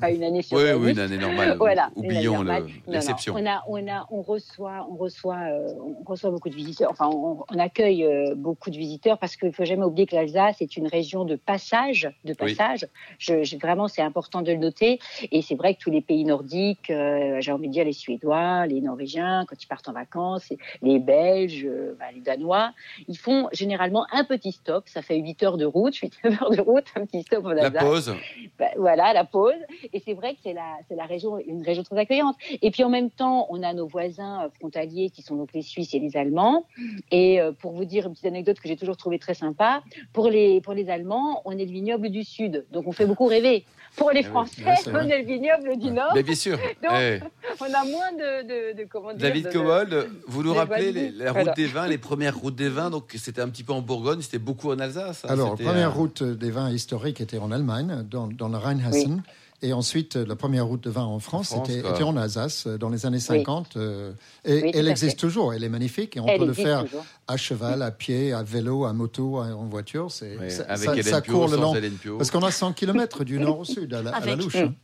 pas 0.00 0.10
une 0.10 0.22
année 0.24 0.42
sur 0.42 0.56
Oui, 0.56 0.64
la 0.64 0.76
oui, 0.78 0.90
une 0.92 0.98
année 0.98 1.18
normale. 1.18 1.56
voilà, 1.58 1.90
Oublions 1.96 2.42
l'exception. 2.86 3.34
On 3.36 3.46
a, 3.46 3.62
on 3.68 3.86
a, 3.88 4.06
on 4.10 4.22
reçoit, 4.22 4.86
on 4.90 4.94
reçoit, 4.96 5.36
euh, 5.50 5.68
on 5.80 6.02
reçoit 6.04 6.30
beaucoup 6.30 6.48
de 6.48 6.54
visiteurs. 6.54 6.90
Enfin, 6.90 7.08
on, 7.12 7.44
on 7.52 7.58
accueille 7.58 8.04
euh, 8.04 8.34
beaucoup 8.34 8.70
de 8.70 8.76
visiteurs 8.76 9.18
parce 9.18 9.36
qu'il 9.36 9.52
faut 9.52 9.64
jamais 9.64 9.84
oublier 9.84 10.06
que 10.06 10.14
l'Alsace 10.14 10.60
est 10.60 10.76
une 10.76 10.86
région 10.88 11.24
de 11.24 11.36
passage, 11.36 12.10
de 12.24 12.34
Oui. 12.40 12.54
passage. 12.54 12.86
Je, 13.18 13.42
je- 13.44 13.56
vraiment, 13.58 13.86
c'est 13.88 14.02
important 14.02 14.42
de 14.42 14.50
le 14.52 14.58
noter. 14.58 14.98
Et 15.30 15.42
c'est 15.42 15.54
vrai 15.54 15.74
que 15.74 15.80
tous 15.80 15.90
les 15.90 16.00
pays 16.00 16.24
nordiques, 16.24 16.90
euh, 16.90 17.36
j'ai 17.40 17.52
envie 17.52 17.68
de 17.68 17.72
dire 17.72 17.84
les 17.84 17.92
Suédois, 17.92 18.66
les 18.66 18.80
Norvégiens, 18.80 19.44
quand 19.48 19.62
ils 19.62 19.66
partent 19.66 19.88
en 19.88 19.92
vacances, 19.92 20.52
les 20.82 20.98
Belges, 20.98 21.68
bah, 21.98 22.06
les 22.14 22.20
Danois, 22.20 22.72
ils 23.08 23.18
font 23.18 23.48
généralement 23.52 24.06
un 24.12 24.24
petit 24.24 24.52
stop. 24.52 24.84
Ça 24.88 25.02
fait 25.02 25.16
8 25.18 25.42
heures 25.42 25.56
de 25.58 25.64
route, 25.66 25.94
8 26.02 26.12
heures 26.24 26.50
de 26.50 26.60
route, 26.60 26.86
un 26.96 27.04
petit 27.06 27.22
stop 27.22 27.44
en 27.44 27.50
La 27.50 27.66
Alsace. 27.66 27.84
pause. 27.84 28.14
Ben, 28.58 28.68
voilà 28.76 29.12
la 29.12 29.24
pause 29.24 29.52
et 29.92 30.02
c'est 30.04 30.14
vrai 30.14 30.34
que 30.34 30.40
c'est 30.42 30.52
la 30.52 30.76
c'est 30.88 30.96
la 30.96 31.04
région 31.06 31.38
une 31.38 31.62
région 31.62 31.82
très 31.82 31.96
accueillante. 31.98 32.36
Et 32.62 32.70
puis 32.70 32.84
en 32.84 32.88
même 32.90 33.10
temps 33.10 33.46
on 33.50 33.62
a 33.62 33.72
nos 33.74 33.86
voisins 33.86 34.44
euh, 34.44 34.48
frontaliers 34.58 35.10
qui 35.10 35.22
sont 35.22 35.36
donc 35.36 35.50
les 35.54 35.62
Suisses 35.62 35.94
et 35.94 35.98
les 35.98 36.16
Allemands. 36.16 36.66
Et 37.10 37.40
euh, 37.40 37.52
pour 37.52 37.72
vous 37.72 37.84
dire 37.84 38.06
une 38.06 38.12
petite 38.12 38.26
anecdote 38.26 38.58
que 38.60 38.68
j'ai 38.68 38.76
toujours 38.76 38.96
trouvée 38.96 39.18
très 39.18 39.34
sympa 39.34 39.82
pour 40.12 40.28
les 40.30 40.60
pour 40.60 40.74
les 40.74 40.88
Allemands 40.88 41.42
on 41.44 41.52
est 41.52 41.64
le 41.64 41.72
vignoble 41.72 42.08
du 42.10 42.24
sud. 42.24 42.64
Donc 42.72 42.86
on 42.86 42.92
fait 42.92 43.06
beaucoup 43.06 43.26
rêver. 43.26 43.64
Pour 43.96 44.10
les 44.10 44.20
oui, 44.20 44.26
Français 44.26 44.64
on 44.92 44.98
est 45.00 45.18
le 45.20 45.26
vignoble 45.26 45.76
du 45.78 45.90
nord. 45.90 46.12
Mais 46.14 46.22
bien 46.22 46.34
sûr. 46.34 46.56
Donc, 46.82 46.92
Eh, 46.98 47.20
on 47.60 47.64
a 47.64 47.84
moins 47.84 48.12
de 48.12 48.42
de, 48.42 48.78
de 48.82 48.84
comment 48.88 49.10
dire 49.12 49.18
David 49.28 49.52
Cobold, 49.52 50.08
vous 50.26 50.42
nous 50.42 50.54
rappelez 50.54 50.92
les- 50.92 51.10
la 51.10 51.32
route 51.32 51.54
des 51.56 51.66
vins, 51.66 51.86
les 51.86 51.98
premières 51.98 52.36
routes 52.38 52.54
des 52.56 52.68
vins. 52.70 52.88
Donc 52.90 53.12
c'était 53.16 53.42
un 53.42 53.48
petit 53.50 53.64
peu 53.64 53.72
en 53.74 53.82
Bourgogne, 53.82 54.20
c'était 54.22 54.38
beaucoup 54.38 54.70
en 54.70 54.78
Alsace. 54.78 55.24
hein, 55.24 55.28
Alors, 55.32 55.50
la 55.50 55.64
première 55.64 55.88
euh, 55.90 56.00
route 56.00 56.22
des 56.22 56.50
vins 56.50 56.70
historiques 56.70 57.20
était 57.20 57.38
en 57.38 57.50
Allemagne, 57.52 58.02
dans, 58.10 58.26
dans 58.28 58.48
le 58.48 58.56
Rheinhessen. 58.56 59.22
Et 59.64 59.72
ensuite, 59.72 60.16
la 60.16 60.34
première 60.34 60.66
route 60.66 60.82
de 60.82 60.90
vin 60.90 61.04
en 61.04 61.20
France, 61.20 61.52
En 61.52 61.56
France, 61.64 61.70
était, 61.70 62.02
en 62.02 62.16
Alsace, 62.16 62.64
euh, 62.66 62.78
dans 62.78 62.88
les 62.88 63.06
années 63.06 63.20
50. 63.20 63.76
euh, 63.76 64.12
et 64.44 64.62
Oui, 64.62 64.70
elle 64.74 64.88
existe 64.88 65.12
fait. 65.20 65.26
toujours, 65.26 65.54
elle 65.54 65.62
est 65.62 65.68
magnifique. 65.68 66.16
Et 66.16 66.20
on 66.20 66.26
Elle 66.26 66.40
peut 66.40 66.46
le 66.46 66.52
faire 66.52 66.84
toujours. 66.84 67.04
à 67.28 67.36
cheval, 67.36 67.80
à 67.82 67.90
pied, 67.92 68.32
à 68.32 68.42
vélo, 68.42 68.84
à 68.86 68.92
moto, 68.92 69.38
à- 69.38 69.54
en 69.54 69.66
voiture. 69.66 70.10
C'est, 70.10 70.36
ça, 70.50 70.64
avec 70.68 70.84
ça- 70.84 70.92
Hélène 70.94 71.04
ça 71.04 71.20
Pio, 71.20 71.32
court 71.34 71.48
le 71.48 71.56
long. 71.58 71.74
Parce 72.18 72.30
qu'on 72.32 72.42
a 72.42 72.50
100 72.50 72.72
km 72.72 73.22
du 73.24 73.38
nord 73.38 73.60
au 73.60 73.64
sud, 73.64 73.94
à 73.94 74.02
la, 74.02 74.10
à 74.10 74.12
la 74.20 74.32
Avec. 74.32 74.42
louche. 74.42 74.56
hein. 74.56 74.74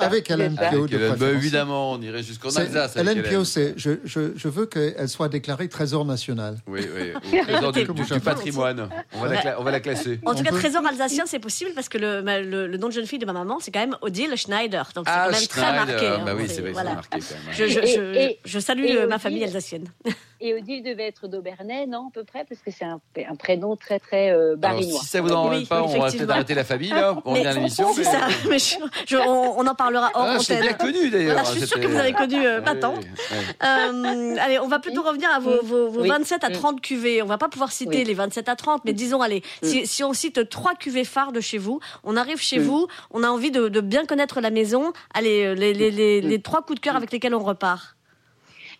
Avec 0.00 0.30
Hélène. 0.30 0.56
Pio, 0.70 0.84
Avec 0.84 1.18
bah, 1.18 1.30
évidemment, 1.30 1.92
on 1.92 2.02
irait 2.02 2.22
jusqu'en 2.22 2.48
Alsace. 2.48 2.96
avec 2.96 3.08
Hélène 3.16 3.22
Pio, 3.24 3.44
je, 3.44 3.90
je, 4.04 4.32
je 4.36 4.48
veux 4.48 4.66
qu'elle 4.66 5.08
soit 5.08 5.28
déclarée 5.28 5.68
trésor 5.68 6.04
national. 6.04 6.58
Oui, 6.66 6.80
oui. 6.94 7.12
au 7.40 7.42
trésor 7.44 7.72
du, 7.72 7.80
Écoutez, 7.80 8.02
du- 8.02 8.12
du 8.14 8.20
patrimoine. 8.20 8.88
On 9.14 9.20
va, 9.20 9.28
la, 9.28 9.40
cla- 9.40 9.56
on 9.58 9.62
va 9.62 9.70
la 9.70 9.80
classer. 9.80 10.18
En 10.26 10.34
tout 10.34 10.42
cas, 10.42 10.50
trésor 10.50 10.84
alsacien, 10.86 11.24
c'est 11.26 11.38
possible 11.38 11.70
parce 11.74 11.88
que 11.88 11.98
le, 11.98 12.66
le 12.66 12.76
nom 12.78 12.88
de 12.88 12.92
jeune 12.92 13.06
fille 13.06 13.18
de 13.18 13.26
ma 13.26 13.32
maman, 13.32 13.58
c'est 13.60 13.70
quand 13.76 13.86
même 13.86 13.96
Odile 14.00 14.34
Schneider. 14.36 14.88
Donc 14.94 15.04
c'est 15.06 15.12
Ah, 15.14 15.26
quand 15.30 15.32
même 15.38 15.46
très 15.48 15.72
marqué. 15.72 16.06
hein. 16.06 16.34
Oui, 16.36 16.44
c'est 16.48 16.60
vrai, 16.62 16.70
voilà. 16.72 16.90
c'est 16.90 16.94
marqué 16.96 17.18
quand 17.20 17.44
même. 17.46 17.54
Je, 17.54 17.66
je, 17.66 17.80
Et- 17.80 17.86
je, 17.94 18.00
et- 18.18 18.38
je 18.44 18.58
salue 18.58 18.84
et 18.84 18.94
ma 18.94 19.04
Odile- 19.16 19.18
famille 19.20 19.44
alsacienne. 19.44 19.86
Et 20.40 20.54
Odile 20.54 20.82
devait 20.82 21.06
être 21.06 21.28
d'Aubernay 21.28 21.86
non 21.86 22.08
à 22.08 22.10
peu 22.12 22.24
près 22.24 22.44
parce 22.44 22.60
que 22.60 22.70
c'est 22.70 22.84
un, 22.84 23.00
un 23.28 23.36
prénom 23.36 23.76
très 23.76 23.98
très 23.98 24.30
euh, 24.30 24.48
Alors, 24.48 24.56
barinois 24.58 25.00
si 25.00 25.06
ça 25.06 25.20
vous 25.20 25.32
en 25.32 25.48
Oui, 25.50 25.60
rend 25.60 25.66
pas, 25.66 25.82
on 25.82 25.98
va 25.98 26.10
peut-être 26.10 26.30
arrêter 26.30 26.54
la 26.54 26.64
famille, 26.64 26.90
là. 26.90 27.16
On 27.24 27.32
revient 27.34 27.46
à 27.46 27.52
l'émission. 27.54 27.92
C'est 27.94 28.04
mais- 28.04 28.10
ça. 28.10 28.28
Mais 28.50 28.58
je- 28.58 28.74
je- 29.06 29.16
on, 29.16 29.58
on 29.58 29.66
en 29.66 29.74
parlera 29.74 30.10
hors 30.14 30.26
Ah, 30.26 30.36
antenne. 30.38 30.60
bien 30.60 30.72
connu 30.74 31.10
d'ailleurs. 31.10 31.34
Voilà, 31.34 31.48
je 31.50 31.58
suis 31.58 31.66
sûre 31.66 31.80
que 31.80 31.86
vous 31.86 31.96
avez 31.96 32.12
connu 32.12 32.46
euh, 32.46 32.60
ma 32.60 32.74
tante. 32.74 32.98
oui. 33.00 33.36
Euh, 33.64 34.36
allez, 34.40 34.58
on 34.58 34.68
va 34.68 34.78
plutôt 34.78 35.02
revenir 35.02 35.30
à 35.30 35.38
vos, 35.38 35.62
vos, 35.62 35.88
vos 35.90 36.02
Oui. 36.02 36.08
27 36.08 36.44
à 36.44 36.48
Mm. 36.50 36.52
30 36.52 36.80
cuvées. 36.80 37.22
On 37.22 37.26
va 37.26 37.38
pas 37.38 37.48
pouvoir 37.48 37.72
citer 37.72 37.98
Oui. 37.98 38.04
les 38.04 38.14
27 38.14 38.48
à 38.48 38.56
30, 38.56 38.82
mais 38.84 38.92
disons, 38.92 39.20
allez, 39.22 39.42
si, 39.62 39.86
si 39.86 40.04
on 40.04 40.12
cite 40.12 40.48
trois 40.48 40.74
cuvées 40.74 41.04
phares 41.04 41.32
de 41.32 41.40
chez 41.40 41.58
vous, 41.58 41.80
on 42.04 42.16
arrive 42.16 42.38
chez 42.40 42.58
Mm. 42.58 42.62
vous, 42.62 42.86
on 43.10 43.22
a 43.22 43.28
envie 43.28 43.50
de, 43.50 43.68
de 43.68 43.80
bien 43.80 44.04
connaître 44.06 44.40
la 44.40 44.50
maison. 44.50 44.92
Allez, 45.14 45.44
euh, 45.44 45.54
les, 45.54 45.72
les, 45.74 45.90
les, 45.90 46.22
Mm. 46.22 46.28
les 46.28 46.42
trois 46.42 46.62
coups 46.62 46.76
de 46.80 46.84
cœur 46.84 46.96
avec 46.96 47.10
lesquels 47.12 47.34
on 47.34 47.42
repart. 47.42 47.95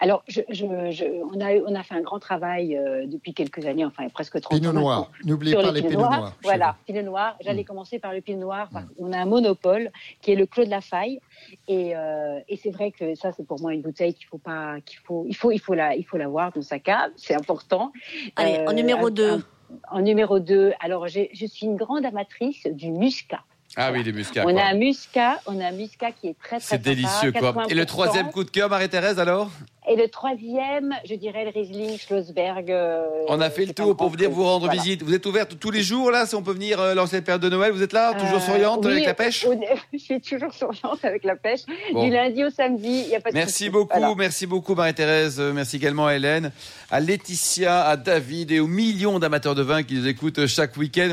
Alors, 0.00 0.22
je, 0.28 0.40
je, 0.50 0.66
je- 0.90 1.04
on, 1.34 1.40
a, 1.40 1.54
on 1.66 1.74
a 1.74 1.82
fait 1.82 1.94
un 1.94 2.00
grand 2.02 2.18
travail 2.18 2.76
euh, 2.76 3.06
depuis 3.06 3.32
quelques 3.34 3.64
années, 3.66 3.84
enfin 3.84 4.08
presque 4.08 4.40
30 4.40 4.58
Pinot 4.60 4.70
ans 4.70 4.72
noir. 4.74 5.10
N'oubliez 5.24 5.54
pas 5.54 5.62
les 5.72 5.80
pinots 5.82 5.88
Pinot 5.90 6.00
noirs. 6.02 6.32
Voilà, 6.42 6.76
pinot 6.86 7.02
noir. 7.02 7.36
J'allais 7.40 7.64
commencer 7.64 7.98
par 7.98 8.12
le 8.12 8.20
pinot 8.20 8.40
noir. 8.40 8.68
parce 8.72 8.84
qu'on 8.96 9.12
a 9.12 9.18
un 9.18 9.24
monopole 9.26 9.90
qui 10.20 10.32
est 10.32 10.36
le 10.36 10.46
Clos 10.46 10.64
de 10.66 10.70
la 10.70 10.80
Faille. 10.80 11.20
Et, 11.68 11.96
euh, 11.96 12.40
et 12.48 12.56
c'est 12.56 12.70
vrai 12.70 12.90
que 12.90 13.14
ça, 13.14 13.32
c'est 13.32 13.46
pour 13.46 13.60
moi 13.60 13.72
une 13.74 13.82
bouteille 13.82 14.14
qu'il 14.14 14.26
faut 14.26 14.38
pas, 14.38 14.80
qu'il 14.84 14.98
faut, 15.00 15.24
il 15.26 15.34
faut, 15.34 15.50
il 15.50 15.58
faut 15.58 15.74
la, 15.74 15.94
il 15.96 16.04
faut 16.04 16.16
l'avoir 16.18 16.52
dans 16.52 16.62
sa 16.62 16.78
cave. 16.78 17.10
C'est 17.16 17.34
important. 17.34 17.92
Allez, 18.36 18.58
en 18.66 18.70
Euh, 18.70 18.72
numéro 18.74 19.06
un- 19.06 19.10
2. 19.10 19.30
un- 19.32 19.42
En 19.90 20.00
numéro 20.00 20.38
2, 20.38 20.72
alors 20.78 21.08
je 21.08 21.46
suis 21.46 21.66
une 21.66 21.74
grande 21.76 22.06
amatrice 22.06 22.66
du 22.68 22.92
muscat. 22.92 23.40
Ah 23.78 23.90
oui, 23.92 24.02
les 24.02 24.12
muscats. 24.12 24.44
on 24.46 24.52
quoi. 24.52 24.62
a 24.62 24.66
un 24.68 24.74
muscat, 24.74 25.38
on 25.46 25.60
a 25.60 25.66
un 25.66 25.72
muscat 25.72 26.10
qui 26.12 26.28
est 26.28 26.36
très 26.42 26.58
très 26.58 26.60
C'est 26.76 26.82
délicieux, 26.82 27.30
quoi. 27.32 27.54
Et 27.68 27.74
le 27.74 27.82
80%. 27.82 27.86
troisième 27.86 28.30
coup 28.30 28.42
de 28.42 28.50
cœur, 28.50 28.70
Marie-Thérèse, 28.70 29.18
alors? 29.18 29.50
Et 29.88 29.94
le 29.94 30.08
troisième, 30.08 30.94
je 31.08 31.14
dirais 31.14 31.44
le 31.44 31.50
Riesling 31.50 31.96
Schlossberg. 31.96 32.70
euh, 32.72 33.04
On 33.28 33.40
a 33.40 33.50
fait 33.50 33.66
le 33.66 33.72
tour 33.72 33.96
pour 33.96 34.08
venir 34.10 34.30
vous 34.30 34.42
rendre 34.42 34.66
Voilà. 34.66 34.80
visite. 34.82 35.02
Vous 35.04 35.14
êtes 35.14 35.24
ouverte 35.26 35.60
tous 35.60 35.70
les 35.70 35.82
jours 35.82 36.10
là, 36.10 36.26
si 36.26 36.34
on 36.34 36.42
peut 36.42 36.54
venir 36.54 36.80
euh, 36.80 36.94
lancer 36.94 37.16
la 37.16 37.22
période 37.22 37.42
de 37.42 37.48
Noël. 37.50 37.70
Vous 37.70 37.82
êtes 37.82 37.92
là, 37.92 38.14
toujours 38.14 38.38
Euh, 38.38 38.40
souriante 38.40 38.80
oui, 38.84 38.92
avec 38.92 39.06
la 39.06 39.14
pêche? 39.14 39.44
au- 39.44 39.54
Je 39.92 39.98
suis 39.98 40.20
toujours 40.20 40.52
souriante 40.52 41.04
avec 41.04 41.22
la 41.22 41.36
pêche. 41.36 41.60
Bon. 41.92 42.02
Du 42.04 42.10
lundi 42.10 42.42
au 42.44 42.50
samedi, 42.50 43.02
il 43.04 43.08
n'y 43.08 43.14
a 43.14 43.20
pas 43.20 43.30
de 43.30 43.34
Merci 43.36 43.68
beaucoup, 43.70 43.96
Voilà. 43.96 44.14
merci 44.16 44.46
beaucoup 44.48 44.74
Marie-Thérèse, 44.74 45.38
Euh, 45.38 45.52
merci 45.52 45.76
également 45.76 46.06
à 46.08 46.14
Hélène, 46.14 46.50
à 46.90 46.98
Laetitia, 46.98 47.84
à 47.84 47.96
David 47.96 48.50
et 48.50 48.58
aux 48.58 48.66
millions 48.66 49.20
d'amateurs 49.20 49.54
de 49.54 49.62
vin 49.62 49.84
qui 49.84 49.94
nous 49.94 50.08
écoutent 50.08 50.46
chaque 50.46 50.76
week-end. 50.78 51.12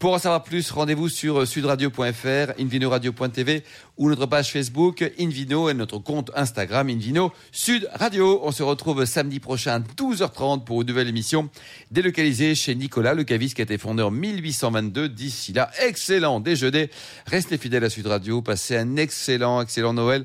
Pour 0.00 0.14
en 0.14 0.18
savoir 0.18 0.42
plus, 0.42 0.70
rendez-vous 0.70 1.10
sur 1.10 1.40
euh, 1.40 1.44
sudradio.fr, 1.44 2.58
invinoradio.tv 2.58 3.62
ou 3.98 4.08
notre 4.08 4.24
page 4.24 4.50
Facebook 4.50 5.04
Invino 5.20 5.68
et 5.68 5.74
notre 5.74 5.98
compte 5.98 6.30
Instagram 6.34 6.88
Invino 6.88 7.32
Sud 7.52 7.86
Radio. 7.92 8.40
On 8.42 8.50
se 8.50 8.62
retrouve 8.62 9.04
samedi 9.04 9.40
prochain 9.40 9.72
à 9.72 9.78
12h30 9.80 10.64
pour 10.64 10.80
une 10.80 10.88
nouvelle 10.88 11.08
émission 11.08 11.50
délocalisée 11.90 12.54
chez 12.54 12.74
Nicolas 12.74 13.12
Le 13.12 13.24
Caviste 13.24 13.56
qui 13.56 13.60
a 13.60 13.64
été 13.64 13.76
fondé 13.76 14.02
en 14.02 14.10
1822. 14.10 15.10
D'ici 15.10 15.52
là, 15.52 15.70
excellent 15.86 16.40
déjeuner. 16.40 16.88
Restez 17.26 17.58
fidèles 17.58 17.84
à 17.84 17.90
Sud 17.90 18.06
Radio, 18.06 18.40
passez 18.40 18.78
un 18.78 18.96
excellent, 18.96 19.60
excellent 19.60 19.92
Noël 19.92 20.24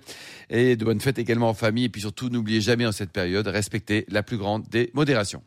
et 0.49 0.77
de 0.77 0.85
bonnes 0.85 1.01
fêtes 1.01 1.19
également 1.19 1.49
en 1.49 1.53
famille. 1.53 1.83
Et 1.83 1.89
puis 1.89 1.99
surtout, 1.99 2.29
n'oubliez 2.29 2.61
jamais 2.61 2.85
en 2.85 2.93
cette 2.93 3.11
période, 3.11 3.45
respectez 3.47 4.05
la 4.07 4.23
plus 4.23 4.37
grande 4.37 4.69
des 4.69 4.89
modérations. 4.93 5.43